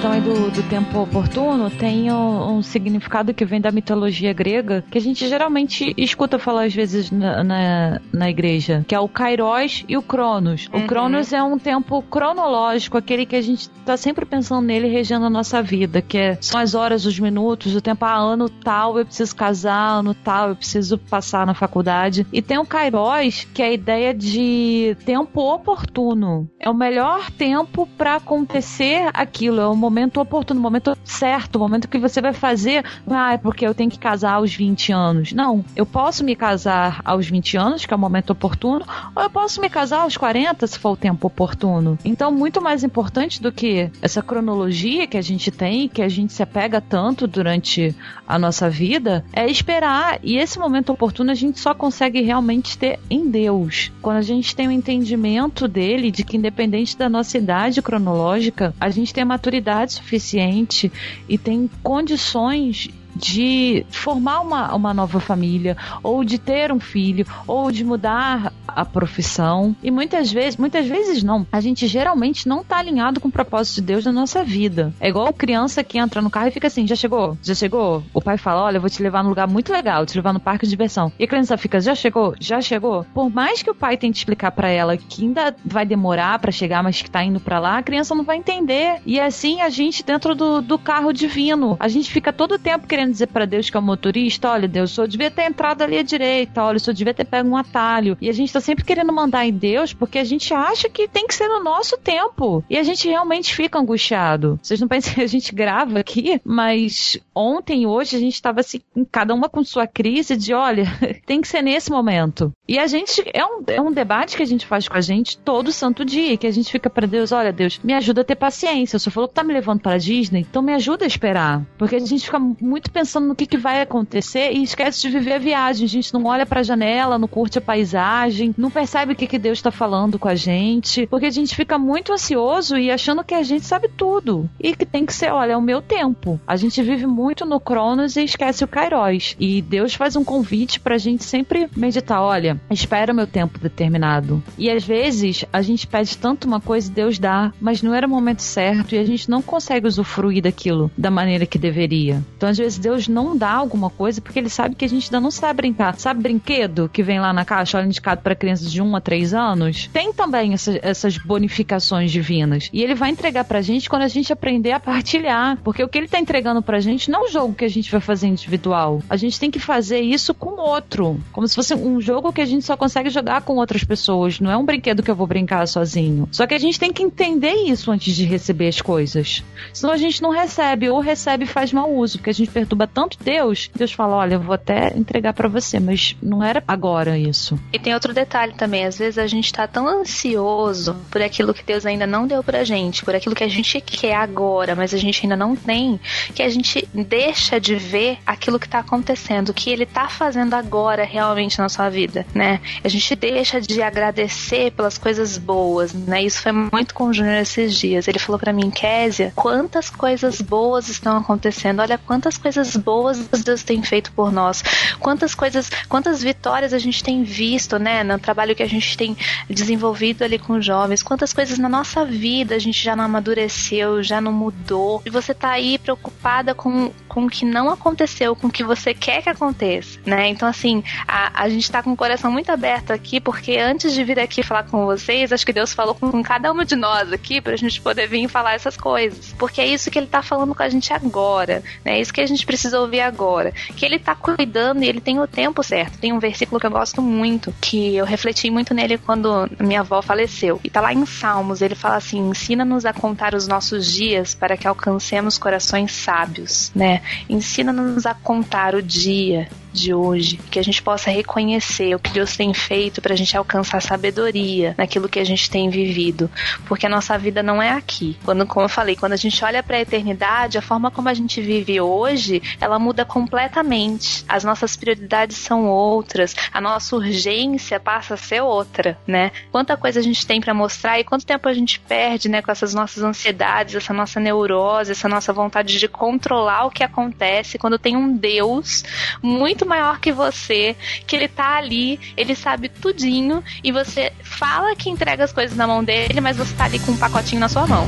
[0.00, 4.82] Questão aí do, do tempo oportuno tem um, um significado que vem da mitologia grega,
[4.90, 9.06] que a gente geralmente escuta falar às vezes na, na, na igreja, que é o
[9.06, 10.70] Kairos e o Cronos.
[10.72, 10.86] O Uhum.
[10.86, 15.30] Cronos é um tempo cronológico, aquele que a gente tá sempre pensando nele regendo a
[15.30, 19.04] nossa vida, que é, são as horas, os minutos, o tempo, ah, ano tal eu
[19.04, 22.26] preciso casar, ano tal eu preciso passar na faculdade.
[22.32, 26.48] E tem o Kairos, que é a ideia de tempo oportuno.
[26.58, 29.89] É o melhor tempo para acontecer aquilo, é o momento
[30.20, 33.98] oportuno, o momento certo, momento que você vai fazer, ah, é porque eu tenho que
[33.98, 35.32] casar aos 20 anos.
[35.32, 38.84] Não, eu posso me casar aos 20 anos, que é o momento oportuno,
[39.14, 41.98] ou eu posso me casar aos 40, se for o tempo oportuno.
[42.04, 46.32] Então, muito mais importante do que essa cronologia que a gente tem, que a gente
[46.32, 47.94] se apega tanto durante
[48.26, 50.18] a nossa vida, é esperar.
[50.22, 53.90] E esse momento oportuno a gente só consegue realmente ter em Deus.
[54.00, 58.90] Quando a gente tem o entendimento dele, de que independente da nossa idade cronológica, a
[58.90, 60.90] gente tem a maturidade suficiente
[61.28, 62.88] e tem condições
[63.20, 68.84] de formar uma, uma nova família, ou de ter um filho, ou de mudar a
[68.84, 69.74] profissão.
[69.82, 73.76] E muitas vezes, muitas vezes não, a gente geralmente não tá alinhado com o propósito
[73.76, 74.92] de Deus na nossa vida.
[75.00, 77.36] É igual criança que entra no carro e fica assim: já chegou?
[77.42, 78.02] Já chegou?
[78.14, 80.40] O pai fala: olha, eu vou te levar num lugar muito legal, te levar no
[80.40, 81.12] parque de diversão.
[81.18, 82.34] E a criança fica: já chegou?
[82.40, 83.04] Já chegou?
[83.12, 86.82] Por mais que o pai tente explicar para ela que ainda vai demorar para chegar,
[86.82, 89.00] mas que tá indo para lá, a criança não vai entender.
[89.04, 92.86] E assim a gente dentro do, do carro divino, a gente fica todo o tempo
[92.86, 95.98] querendo dizer para Deus que é o motorista: olha, Deus, senhor devia ter entrado ali
[95.98, 98.16] à direita, olha, senhor devia ter pego um atalho.
[98.20, 101.26] E a gente tá sempre querendo mandar em Deus porque a gente acha que tem
[101.26, 102.64] que ser no nosso tempo.
[102.68, 104.58] E a gente realmente fica angustiado.
[104.62, 108.60] Vocês não pensam que a gente grava aqui, mas ontem e hoje a gente tava
[108.60, 108.80] assim,
[109.10, 110.84] cada uma com sua crise de: olha,
[111.26, 112.52] tem que ser nesse momento.
[112.68, 115.38] E a gente, é um, é um debate que a gente faz com a gente
[115.38, 118.36] todo santo dia, que a gente fica para Deus: olha, Deus, me ajuda a ter
[118.36, 118.96] paciência.
[118.96, 121.64] O senhor falou que tá me levando para Disney, então me ajuda a esperar.
[121.78, 125.32] Porque a gente fica muito pensando no que, que vai acontecer e esquece de viver
[125.32, 125.86] a viagem.
[125.86, 129.38] A gente não olha pra janela, não curte a paisagem, não percebe o que, que
[129.38, 133.32] Deus está falando com a gente, porque a gente fica muito ansioso e achando que
[133.32, 134.50] a gente sabe tudo.
[134.60, 136.38] E que tem que ser, olha, é o meu tempo.
[136.46, 139.34] A gente vive muito no Cronos e esquece o Kairos.
[139.40, 144.42] E Deus faz um convite pra gente sempre meditar, olha, espera o meu tempo determinado.
[144.58, 148.06] E às vezes a gente pede tanto uma coisa e Deus dá, mas não era
[148.06, 152.22] o momento certo e a gente não consegue usufruir daquilo da maneira que deveria.
[152.36, 155.20] Então às vezes Deus não dá alguma coisa porque ele sabe que a gente ainda
[155.20, 155.98] não sabe brincar.
[155.98, 159.34] Sabe brinquedo que vem lá na caixa, olha, indicado para crianças de 1 a 3
[159.34, 159.88] anos?
[159.92, 162.68] Tem também essa- essas bonificações divinas.
[162.72, 165.58] E ele vai entregar pra gente quando a gente aprender a partilhar.
[165.62, 167.90] Porque o que ele tá entregando pra gente não é um jogo que a gente
[167.90, 169.02] vai fazer individual.
[169.08, 171.20] A gente tem que fazer isso com outro.
[171.32, 174.40] Como se fosse um jogo que a gente só consegue jogar com outras pessoas.
[174.40, 176.28] Não é um brinquedo que eu vou brincar sozinho.
[176.32, 179.42] Só que a gente tem que entender isso antes de receber as coisas.
[179.72, 182.86] Senão a gente não recebe, ou recebe e faz mau uso, porque a gente perturba
[182.86, 183.70] tanto Deus.
[183.74, 187.58] Deus fala: olha, eu vou até entregar pra você, mas não era agora isso.
[187.72, 191.64] E tem outro detalhe também, às vezes a gente tá tão ansioso por aquilo que
[191.64, 194.98] Deus ainda não deu pra gente, por aquilo que a gente quer agora, mas a
[194.98, 195.98] gente ainda não tem,
[196.34, 200.54] que a gente deixa de ver aquilo que tá acontecendo, o que ele tá fazendo
[200.54, 202.60] agora realmente na sua vida, né?
[202.82, 206.22] A gente deixa de agradecer pelas coisas boas, né?
[206.22, 208.06] Isso foi muito com o Júnior esses dias.
[208.06, 213.62] Ele falou pra mim, Késia, quantas coisas boas estão acontecendo, olha quantas coisas boas Deus
[213.62, 214.62] tem feito por nós,
[214.98, 219.16] quantas coisas, quantas vitórias a gente tem visto, né, no trabalho que a gente tem
[219.48, 224.20] desenvolvido ali com jovens, quantas coisas na nossa vida a gente já não amadureceu, já
[224.20, 228.50] não mudou, e você tá aí preocupada com, com o que não aconteceu, com o
[228.50, 232.30] que você quer que aconteça, né, então assim, a, a gente tá com o coração
[232.30, 235.94] muito aberto aqui, porque antes de vir aqui falar com vocês, acho que Deus falou
[235.94, 239.60] com, com cada uma de nós aqui, pra gente poder vir falar essas coisas, porque
[239.60, 242.26] é isso que ele tá falando com a gente agora, né, é isso que a
[242.26, 245.98] gente precisa ouvir agora, que ele tá cuidando e ele tem o tempo certo.
[245.98, 250.02] Tem um versículo que eu gosto muito, que eu refleti muito nele quando minha avó
[250.02, 250.60] faleceu.
[250.64, 254.56] E tá lá em Salmos, ele fala assim: "Ensina-nos a contar os nossos dias para
[254.56, 257.02] que alcancemos corações sábios", né?
[257.28, 262.36] Ensina-nos a contar o dia de hoje, que a gente possa reconhecer o que Deus
[262.36, 266.30] tem feito para a gente alcançar sabedoria naquilo que a gente tem vivido,
[266.66, 268.16] porque a nossa vida não é aqui.
[268.24, 271.14] Quando, como eu falei, quando a gente olha para a eternidade, a forma como a
[271.14, 274.24] gente vive hoje, ela muda completamente.
[274.28, 279.32] As nossas prioridades são outras, a nossa urgência passa a ser outra, né?
[279.50, 282.50] Quanta coisa a gente tem para mostrar e quanto tempo a gente perde, né, com
[282.50, 287.78] essas nossas ansiedades, essa nossa neurose, essa nossa vontade de controlar o que acontece quando
[287.78, 288.84] tem um Deus
[289.22, 290.74] muito muito maior que você,
[291.06, 295.66] que ele tá ali, ele sabe tudinho e você fala que entrega as coisas na
[295.66, 297.86] mão dele, mas você tá ali com um pacotinho na sua mão.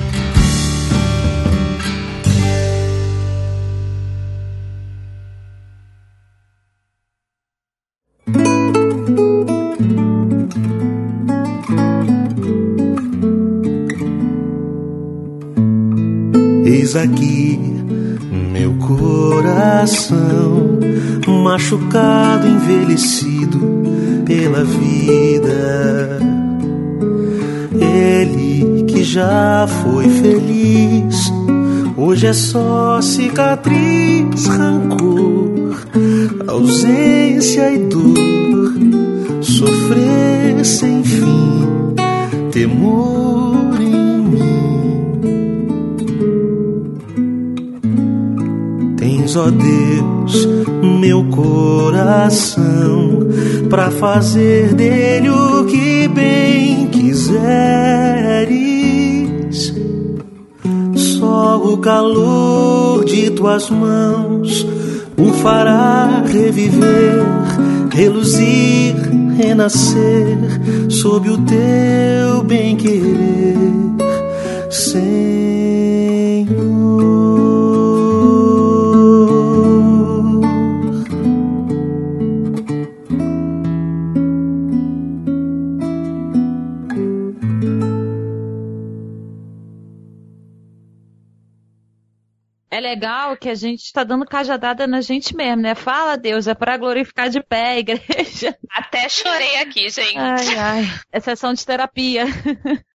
[16.66, 17.71] Eis aqui
[18.86, 20.78] coração
[21.28, 23.58] machucado, envelhecido
[24.24, 26.18] pela vida.
[27.80, 31.32] Ele que já foi feliz,
[31.96, 35.86] hoje é só cicatriz, rancor,
[36.46, 38.72] ausência e dor,
[39.40, 41.68] sofrer sem fim,
[42.50, 43.41] temor
[49.32, 50.46] Tens, ó Deus,
[51.00, 53.20] meu coração
[53.70, 57.40] para fazer dele o que bem quiseres.
[60.94, 64.66] Só o calor de tuas mãos
[65.16, 67.24] o fará reviver,
[67.90, 68.94] reluzir,
[69.38, 70.36] renascer
[70.90, 73.72] sob o teu bem-querer.
[92.82, 95.74] Legal que a gente está dando cajadada na gente mesmo, né?
[95.74, 98.58] Fala, Deus, é para glorificar de pé a igreja.
[98.70, 100.18] Até chorei aqui, gente.
[100.18, 100.84] Ai, ai.
[101.10, 102.26] É sessão de terapia.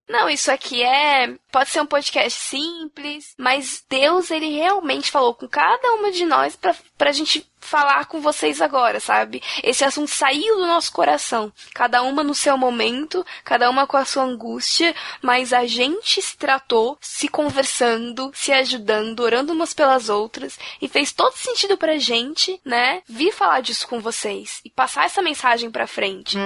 [0.09, 1.35] Não, isso aqui é.
[1.51, 6.55] Pode ser um podcast simples, mas Deus, ele realmente falou com cada uma de nós
[6.55, 9.43] pra, pra gente falar com vocês agora, sabe?
[9.63, 11.53] Esse assunto saiu do nosso coração.
[11.75, 16.37] Cada uma no seu momento, cada uma com a sua angústia, mas a gente se
[16.37, 22.61] tratou, se conversando, se ajudando, orando umas pelas outras, e fez todo sentido pra gente,
[22.65, 23.03] né?
[23.07, 26.37] Vir falar disso com vocês e passar essa mensagem pra frente.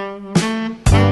[0.83, 1.10] Porque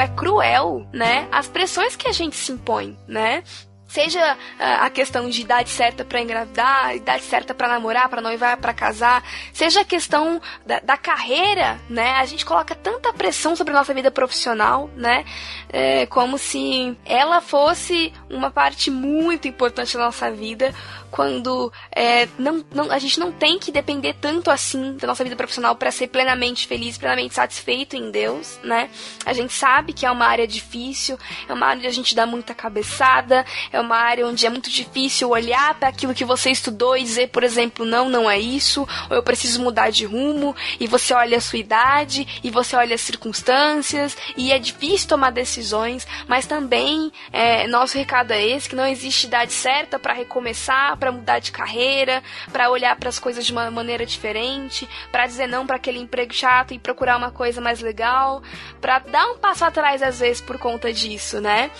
[0.00, 1.28] é cruel, né?
[1.30, 3.42] As pressões que a gente se impõe, né?
[3.90, 8.56] Seja ah, a questão de idade certa para engravidar, idade certa para namorar, para noivar,
[8.56, 9.20] para casar,
[9.52, 12.12] seja a questão da, da carreira, né?
[12.12, 15.24] A gente coloca tanta pressão sobre a nossa vida profissional, né?
[15.68, 20.72] É, como se ela fosse uma parte muito importante da nossa vida,
[21.10, 25.36] quando é, não, não, a gente não tem que depender tanto assim da nossa vida
[25.36, 28.90] profissional para ser plenamente feliz, plenamente satisfeito em Deus, né?
[29.24, 32.26] A gente sabe que é uma área difícil, é uma área onde a gente dá
[32.26, 36.96] muita cabeçada, é uma área onde é muito difícil olhar para aquilo que você estudou
[36.96, 40.86] e dizer, por exemplo, não, não é isso, ou eu preciso mudar de rumo, e
[40.86, 46.06] você olha a sua idade, e você olha as circunstâncias, e é difícil tomar decisões,
[46.28, 51.10] mas também é, nosso recado é esse, que não existe idade certa para recomeçar, para
[51.10, 52.22] mudar de carreira,
[52.52, 56.32] para olhar para as coisas de uma maneira diferente, para dizer não para aquele emprego
[56.32, 58.42] chato e procurar uma coisa mais legal,
[58.80, 61.70] para dar um passo atrás às vezes por conta disso, né?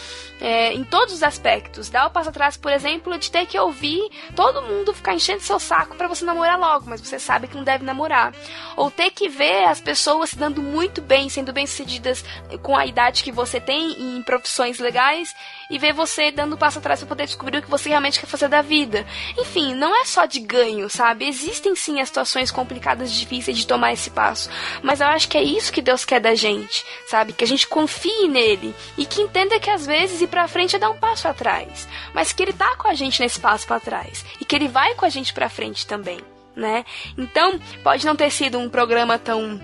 [0.40, 1.90] É, em todos os aspectos.
[1.90, 4.00] Dar o passo atrás, por exemplo, de ter que ouvir
[4.34, 7.62] todo mundo ficar enchendo seu saco para você namorar logo, mas você sabe que não
[7.62, 8.32] deve namorar.
[8.74, 12.24] Ou ter que ver as pessoas se dando muito bem, sendo bem-sucedidas
[12.62, 15.34] com a idade que você tem em profissões legais
[15.70, 18.26] e ver você dando um passo atrás para poder descobrir o que você realmente quer
[18.26, 19.06] fazer da vida.
[19.38, 21.26] Enfim, não é só de ganho, sabe?
[21.26, 24.50] Existem sim as situações complicadas difíceis de tomar esse passo,
[24.82, 27.32] mas eu acho que é isso que Deus quer da gente, sabe?
[27.32, 30.78] Que a gente confie nele e que entenda que às vezes ir pra frente é
[30.78, 34.24] dar um passo atrás, mas que ele tá com a gente nesse passo para trás
[34.40, 36.20] e que ele vai com a gente pra frente também,
[36.54, 36.84] né?
[37.16, 39.60] Então, pode não ter sido um programa tão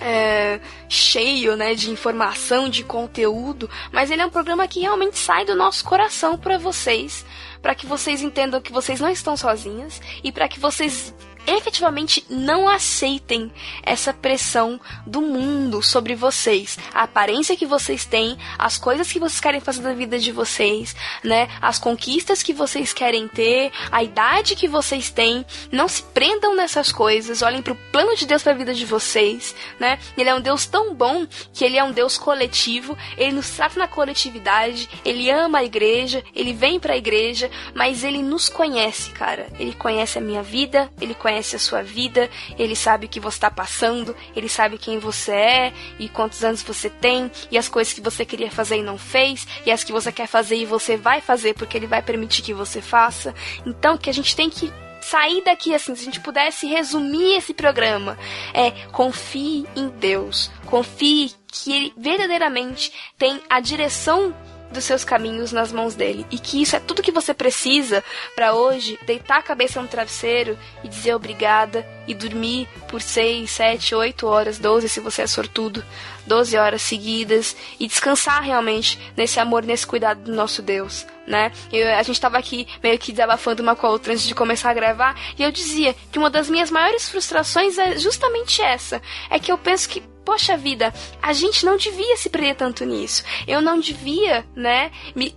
[0.00, 5.44] é, cheio né, de informação, de conteúdo, mas ele é um programa que realmente sai
[5.44, 7.24] do nosso coração para vocês,
[7.60, 11.14] para que vocês entendam que vocês não estão sozinhas e para que vocês
[11.46, 13.50] efetivamente não aceitem
[13.82, 19.40] essa pressão do mundo sobre vocês, a aparência que vocês têm, as coisas que vocês
[19.40, 21.48] querem fazer da vida de vocês, né?
[21.60, 26.92] As conquistas que vocês querem ter, a idade que vocês têm, não se prendam nessas
[26.92, 29.98] coisas, olhem para o plano de Deus para a vida de vocês, né?
[30.16, 33.78] Ele é um Deus tão bom que ele é um Deus coletivo, ele nos trata
[33.78, 39.10] na coletividade, ele ama a igreja, ele vem para a igreja, mas ele nos conhece,
[39.10, 39.48] cara.
[39.58, 43.36] Ele conhece a minha vida, ele conhece a sua vida, ele sabe o que você
[43.36, 47.92] está passando, ele sabe quem você é e quantos anos você tem, e as coisas
[47.92, 50.96] que você queria fazer e não fez, e as que você quer fazer e você
[50.96, 53.34] vai fazer porque ele vai permitir que você faça.
[53.64, 57.54] Então, que a gente tem que sair daqui assim, se a gente pudesse resumir esse
[57.54, 58.18] programa,
[58.52, 60.50] é confie em Deus.
[60.66, 64.34] Confie que ele verdadeiramente tem a direção
[64.70, 66.26] dos seus caminhos nas mãos dele.
[66.30, 68.04] E que isso é tudo que você precisa
[68.34, 73.94] para hoje deitar a cabeça no travesseiro e dizer obrigada e dormir por 6, 7,
[73.94, 75.84] 8 horas, 12 se você é sortudo,
[76.26, 81.06] 12 horas seguidas e descansar realmente nesse amor, nesse cuidado do nosso Deus.
[81.26, 81.52] Né?
[81.72, 84.70] Eu, a gente estava aqui meio que desabafando uma com a outra antes de começar
[84.70, 89.00] a gravar, e eu dizia que uma das minhas maiores frustrações é justamente essa.
[89.28, 93.24] É que eu penso que poxa vida, a gente não devia se prender tanto nisso.
[93.46, 95.34] Eu não devia, né, me,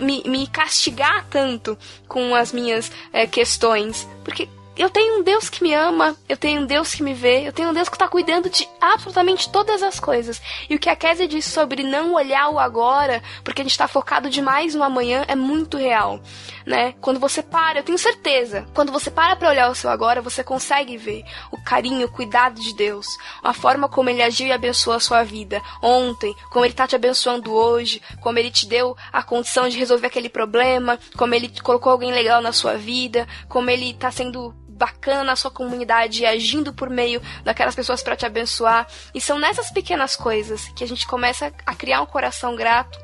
[0.00, 1.76] me, me castigar tanto
[2.08, 4.08] com as minhas é, questões.
[4.24, 7.46] Porque eu tenho um Deus que me ama, eu tenho um Deus que me vê,
[7.46, 10.42] eu tenho um Deus que está cuidando de absolutamente todas as coisas.
[10.68, 13.86] E o que a Kézia disse sobre não olhar o agora, porque a gente está
[13.86, 16.20] focado demais no amanhã, é muito real,
[16.66, 16.94] né?
[17.00, 20.42] Quando você para, eu tenho certeza, quando você para para olhar o seu agora, você
[20.42, 23.06] consegue ver o carinho, o cuidado de Deus,
[23.42, 26.96] a forma como Ele agiu e abençoou a sua vida ontem, como Ele está te
[26.96, 31.92] abençoando hoje, como Ele te deu a condição de resolver aquele problema, como Ele colocou
[31.92, 36.90] alguém legal na sua vida, como Ele está sendo bacana na sua comunidade agindo por
[36.90, 38.86] meio daquelas pessoas para te abençoar.
[39.14, 42.98] E são nessas pequenas coisas que a gente começa a criar um coração grato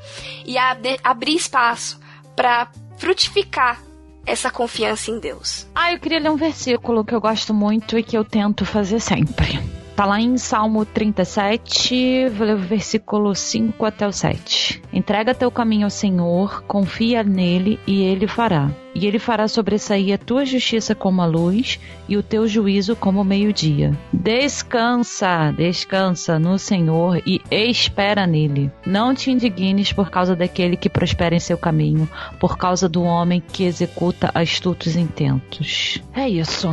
[0.45, 2.01] e a abrir espaço
[2.35, 2.71] para
[3.01, 3.83] frutificar
[4.27, 5.67] essa confiança em Deus.
[5.75, 9.01] Ah, eu queria ler um versículo que eu gosto muito e que eu tento fazer
[9.01, 9.80] sempre.
[10.01, 12.31] Tá lá em Salmo 37,
[12.67, 14.81] versículo 5 até o 7.
[14.91, 18.71] Entrega teu caminho ao Senhor, confia nele e ele fará.
[18.95, 21.79] E ele fará sobressair a tua justiça como a luz
[22.09, 23.93] e o teu juízo como o meio-dia.
[24.11, 28.73] Descansa, descansa no Senhor e espera nele.
[28.87, 33.43] Não te indignes por causa daquele que prospera em seu caminho, por causa do homem
[33.53, 36.03] que executa astutos intentos.
[36.15, 36.71] É isso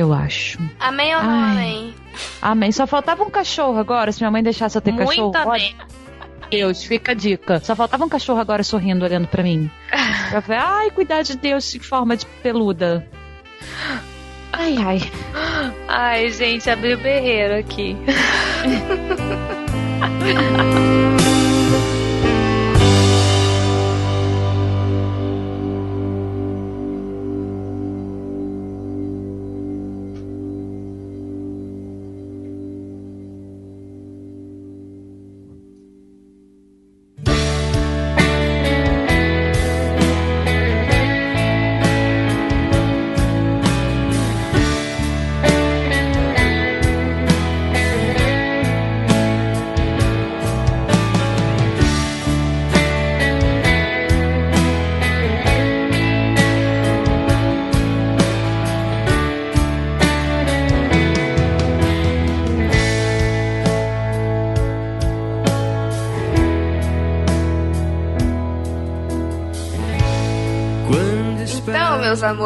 [0.00, 0.58] eu acho.
[0.78, 1.52] Amém ou não Ai.
[1.52, 1.94] amém?
[2.42, 2.72] Amém.
[2.72, 5.50] Só faltava um cachorro agora, se minha mãe deixasse eu ter Muito cachorro.
[5.50, 5.74] Amém.
[6.50, 7.60] Deus, fica a dica.
[7.60, 9.70] Só faltava um cachorro agora sorrindo, olhando para mim.
[10.34, 13.06] Eu falei, ai, cuidar de Deus em forma de peluda.
[14.52, 15.00] Ai, ai.
[15.86, 17.96] Ai, gente, abriu o berreiro aqui.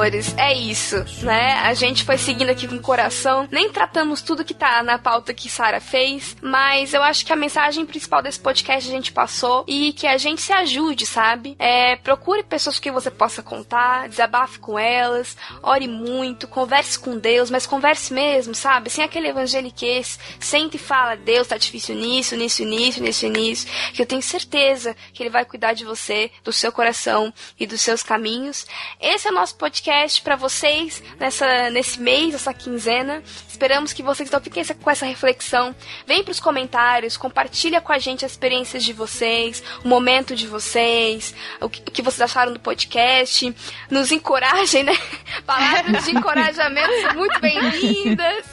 [0.04, 1.54] amores, é isso, né?
[1.60, 5.32] A gente foi seguindo aqui com o coração, nem tratamos tudo que tá na pauta
[5.32, 9.64] que Sara fez, mas eu acho que a mensagem principal desse podcast a gente passou
[9.66, 11.56] e que a gente se ajude, sabe?
[11.58, 17.50] É, procure pessoas que você possa contar, desabafe com elas, ore muito, converse com Deus,
[17.50, 18.90] mas converse mesmo, sabe?
[18.90, 24.02] Sem aquele evangeliquez, sente e fala, Deus tá difícil nisso, nisso, nisso, nisso, nisso, que
[24.02, 28.02] eu tenho certeza que Ele vai cuidar de você, do seu coração e dos seus
[28.02, 28.66] caminhos.
[29.00, 29.56] Esse é o nosso nosso
[29.94, 33.22] podcast para vocês nessa, nesse mês, essa quinzena.
[33.48, 35.74] Esperamos que vocês então fiquem com essa reflexão.
[36.04, 40.48] Vem para os comentários, compartilha com a gente as experiências de vocês, o momento de
[40.48, 43.54] vocês, o que, o que vocês acharam do podcast.
[43.88, 44.96] Nos encorajem, né?
[45.46, 48.44] Palavras de encorajamento são muito bem-vindas.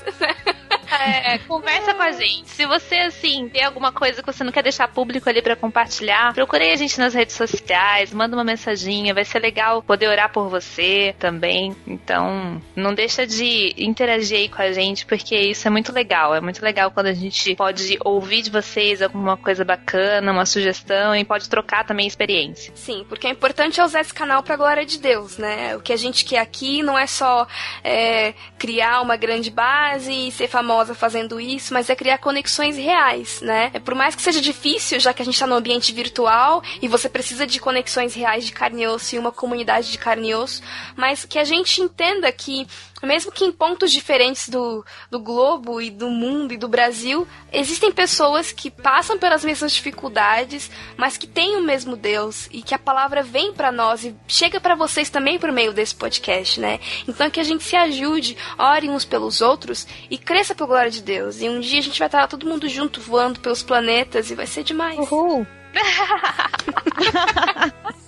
[1.02, 2.50] É, conversa com a gente.
[2.50, 6.34] Se você, assim, tem alguma coisa que você não quer deixar público ali para compartilhar,
[6.34, 10.50] procure a gente nas redes sociais, manda uma mensaginha, vai ser legal poder orar por
[10.50, 11.76] você também.
[11.88, 16.36] Então, não deixa de interagir aí com a gente, porque isso é muito legal.
[16.36, 21.16] É muito legal quando a gente pode ouvir de vocês alguma coisa bacana, uma sugestão
[21.16, 22.74] e pode trocar também experiência.
[22.76, 25.76] Sim, porque é importante usar esse canal pra glória de Deus, né?
[25.76, 27.48] O que a gente quer aqui não é só
[27.84, 32.78] é, criar uma grande base e ser famosa famosa fazendo isso, mas é criar conexões
[32.78, 33.72] reais, né?
[33.74, 36.88] É, por mais que seja difícil, já que a gente está no ambiente virtual e
[36.88, 40.36] você precisa de conexões reais de carne e osso e uma comunidade de carne e
[40.36, 40.62] osso,
[40.96, 42.68] mas que a gente entenda que
[43.04, 47.92] mesmo que em pontos diferentes do, do globo e do mundo e do Brasil, existem
[47.92, 52.80] pessoas que passam pelas mesmas dificuldades, mas que têm o mesmo Deus e que a
[52.80, 56.80] palavra vem para nós e chega para vocês também por meio desse podcast, né?
[57.08, 61.02] Então que a gente se ajude, ore uns pelos outros e cresça pela glória de
[61.02, 61.42] Deus.
[61.42, 64.48] E um dia a gente vai estar todo mundo junto voando pelos planetas e vai
[64.48, 65.00] ser demais.
[65.00, 65.46] Uhul.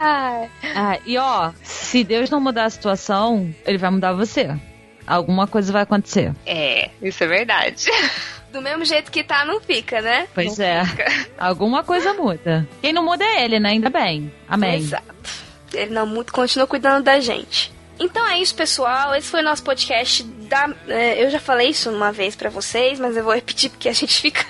[0.00, 4.56] ah, e ó, se Deus não mudar a situação, ele vai mudar você.
[5.06, 6.32] Alguma coisa vai acontecer.
[6.46, 7.86] É, isso é verdade.
[8.52, 10.26] Do mesmo jeito que tá, não fica, né?
[10.34, 10.84] Pois não é.
[10.84, 11.26] Fica.
[11.38, 12.66] Alguma coisa muda.
[12.80, 13.70] Quem não muda é ele, né?
[13.70, 14.32] Ainda bem.
[14.48, 14.80] Amém.
[14.80, 15.04] Exato.
[15.72, 17.72] Ele não muda, continua cuidando da gente.
[18.00, 19.14] Então é isso, pessoal.
[19.14, 20.74] Esse foi o nosso podcast da.
[20.88, 23.92] É, eu já falei isso uma vez para vocês, mas eu vou repetir porque a
[23.92, 24.42] gente fica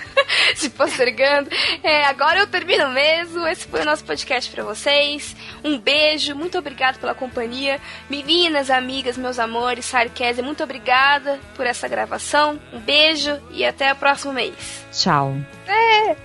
[0.55, 1.49] se postergando.
[1.83, 3.45] É, agora eu termino mesmo.
[3.45, 5.35] Esse foi o nosso podcast para vocês.
[5.65, 7.81] Um beijo, muito obrigado pela companhia.
[8.09, 12.57] Meninas, amigas, meus amores, Sarkese, muito obrigada por essa gravação.
[12.71, 14.85] Um beijo e até o próximo mês.
[14.93, 15.35] Tchau.
[15.67, 16.15] É.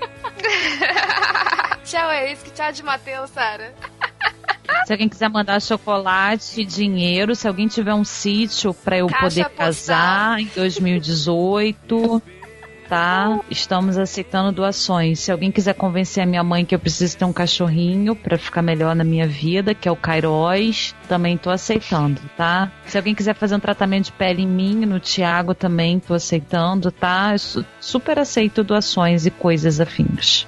[1.84, 2.44] tchau, é isso.
[2.54, 3.74] Tchau de Matheus, Sara.
[4.86, 9.44] Se alguém quiser mandar chocolate, dinheiro, se alguém tiver um sítio para eu Caixa poder
[9.44, 9.66] postal.
[9.66, 12.22] casar em 2018,
[12.88, 13.40] tá?
[13.50, 15.20] Estamos aceitando doações.
[15.20, 18.62] Se alguém quiser convencer a minha mãe que eu preciso ter um cachorrinho para ficar
[18.62, 22.70] melhor na minha vida, que é o Kairos, também tô aceitando, tá?
[22.86, 26.90] Se alguém quiser fazer um tratamento de pele em mim, no Tiago também tô aceitando,
[26.90, 27.32] tá?
[27.32, 30.46] Eu super aceito doações e coisas afins.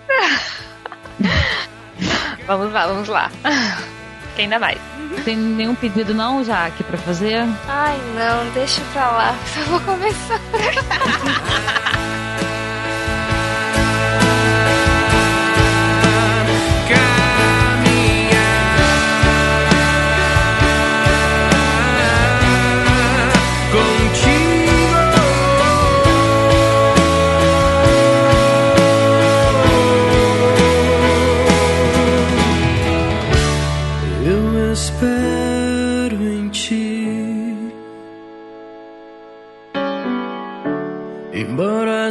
[2.47, 3.31] vamos lá, vamos lá
[4.39, 4.79] que ainda mais.
[5.25, 7.45] Tem nenhum pedido não, Jaque, pra fazer?
[7.67, 10.41] Ai, não, deixa pra lá, eu vou começar.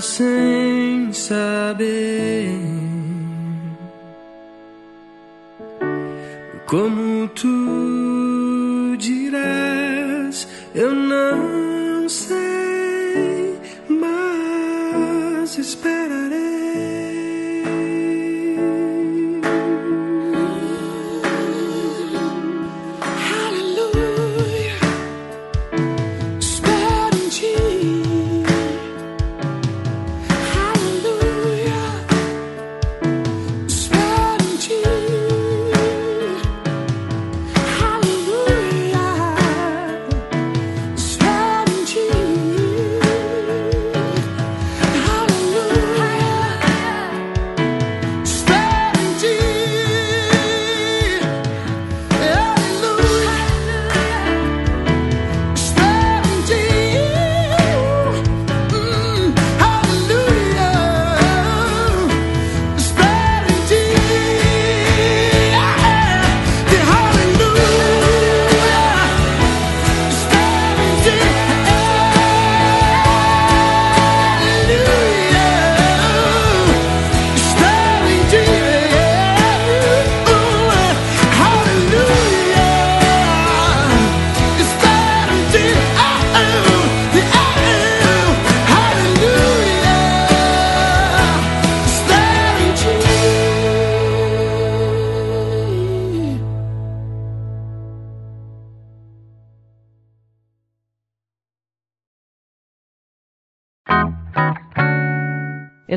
[0.02, 2.78] sem saber
[6.68, 11.07] como tu dirás, eu não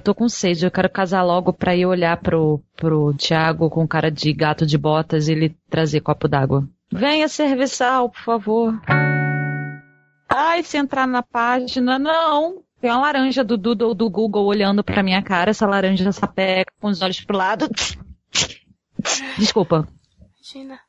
[0.00, 3.86] Eu tô com sede, eu quero casar logo pra ir olhar pro, pro Thiago com
[3.86, 6.66] cara de gato de botas e ele trazer copo d'água.
[6.90, 8.80] Venha serviçal, por favor.
[10.26, 12.62] Ai, se entrar na página, não.
[12.80, 16.88] Tem uma laranja do Doodle do Google olhando pra minha cara, essa laranja sapeca com
[16.88, 17.68] os olhos pro lado.
[19.36, 19.86] Desculpa.
[20.34, 20.80] Imagina.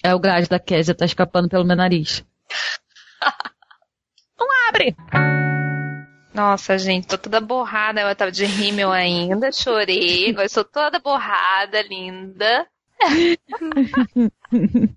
[0.00, 2.24] É o grade da Késia, tá escapando pelo meu nariz.
[4.38, 4.94] Não abre!
[6.38, 8.00] Nossa, gente, tô toda borrada.
[8.00, 10.30] Eu tava de rímel ainda, chorei.
[10.30, 12.64] Agora estou toda borrada, linda.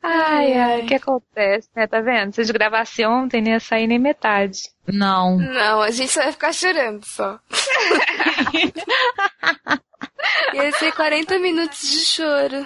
[0.00, 1.88] Ai, ai, o que acontece, né?
[1.88, 2.32] Tá vendo?
[2.32, 4.70] Se eu gravasse ontem, não ia sair nem metade.
[4.86, 5.36] Não.
[5.38, 7.40] Não, a gente só ia ficar chorando só.
[10.54, 12.64] ia ser 40 minutos de choro.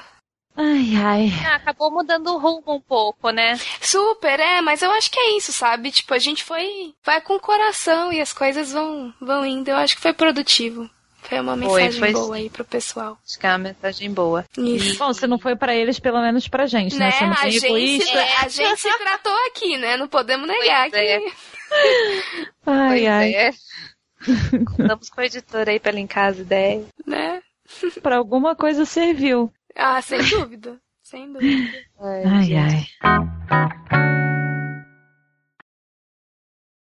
[0.57, 1.33] Ai, ai.
[1.47, 3.59] Ah, acabou mudando o rumo um pouco, né?
[3.81, 5.91] Super, é, mas eu acho que é isso, sabe?
[5.91, 6.93] Tipo, a gente foi.
[7.05, 9.71] Vai com o coração e as coisas vão, vão indo.
[9.71, 10.89] Eu acho que foi produtivo.
[11.23, 12.43] Foi uma Foi, mensagem foi boa sim.
[12.43, 13.17] aí pro pessoal.
[13.25, 14.45] Acho que é uma mensagem boa.
[14.59, 14.99] Isso.
[14.99, 17.07] Bom, se não foi pra eles, pelo menos pra gente, né?
[17.07, 17.13] Né?
[17.13, 19.97] Sendo A gente, é, a gente se tratou aqui, né?
[19.97, 21.19] Não podemos negar Pois é.
[21.21, 21.33] que.
[22.67, 23.35] Ai, Pois ai.
[23.35, 23.51] é.
[24.79, 26.85] Vamos com o editor aí pra linkar as ideias.
[27.07, 27.41] Né?
[28.03, 29.51] Pra alguma coisa serviu.
[29.77, 30.81] Ah, sem dúvida.
[31.03, 31.79] Sem dúvida.
[31.99, 32.87] Ai, ai.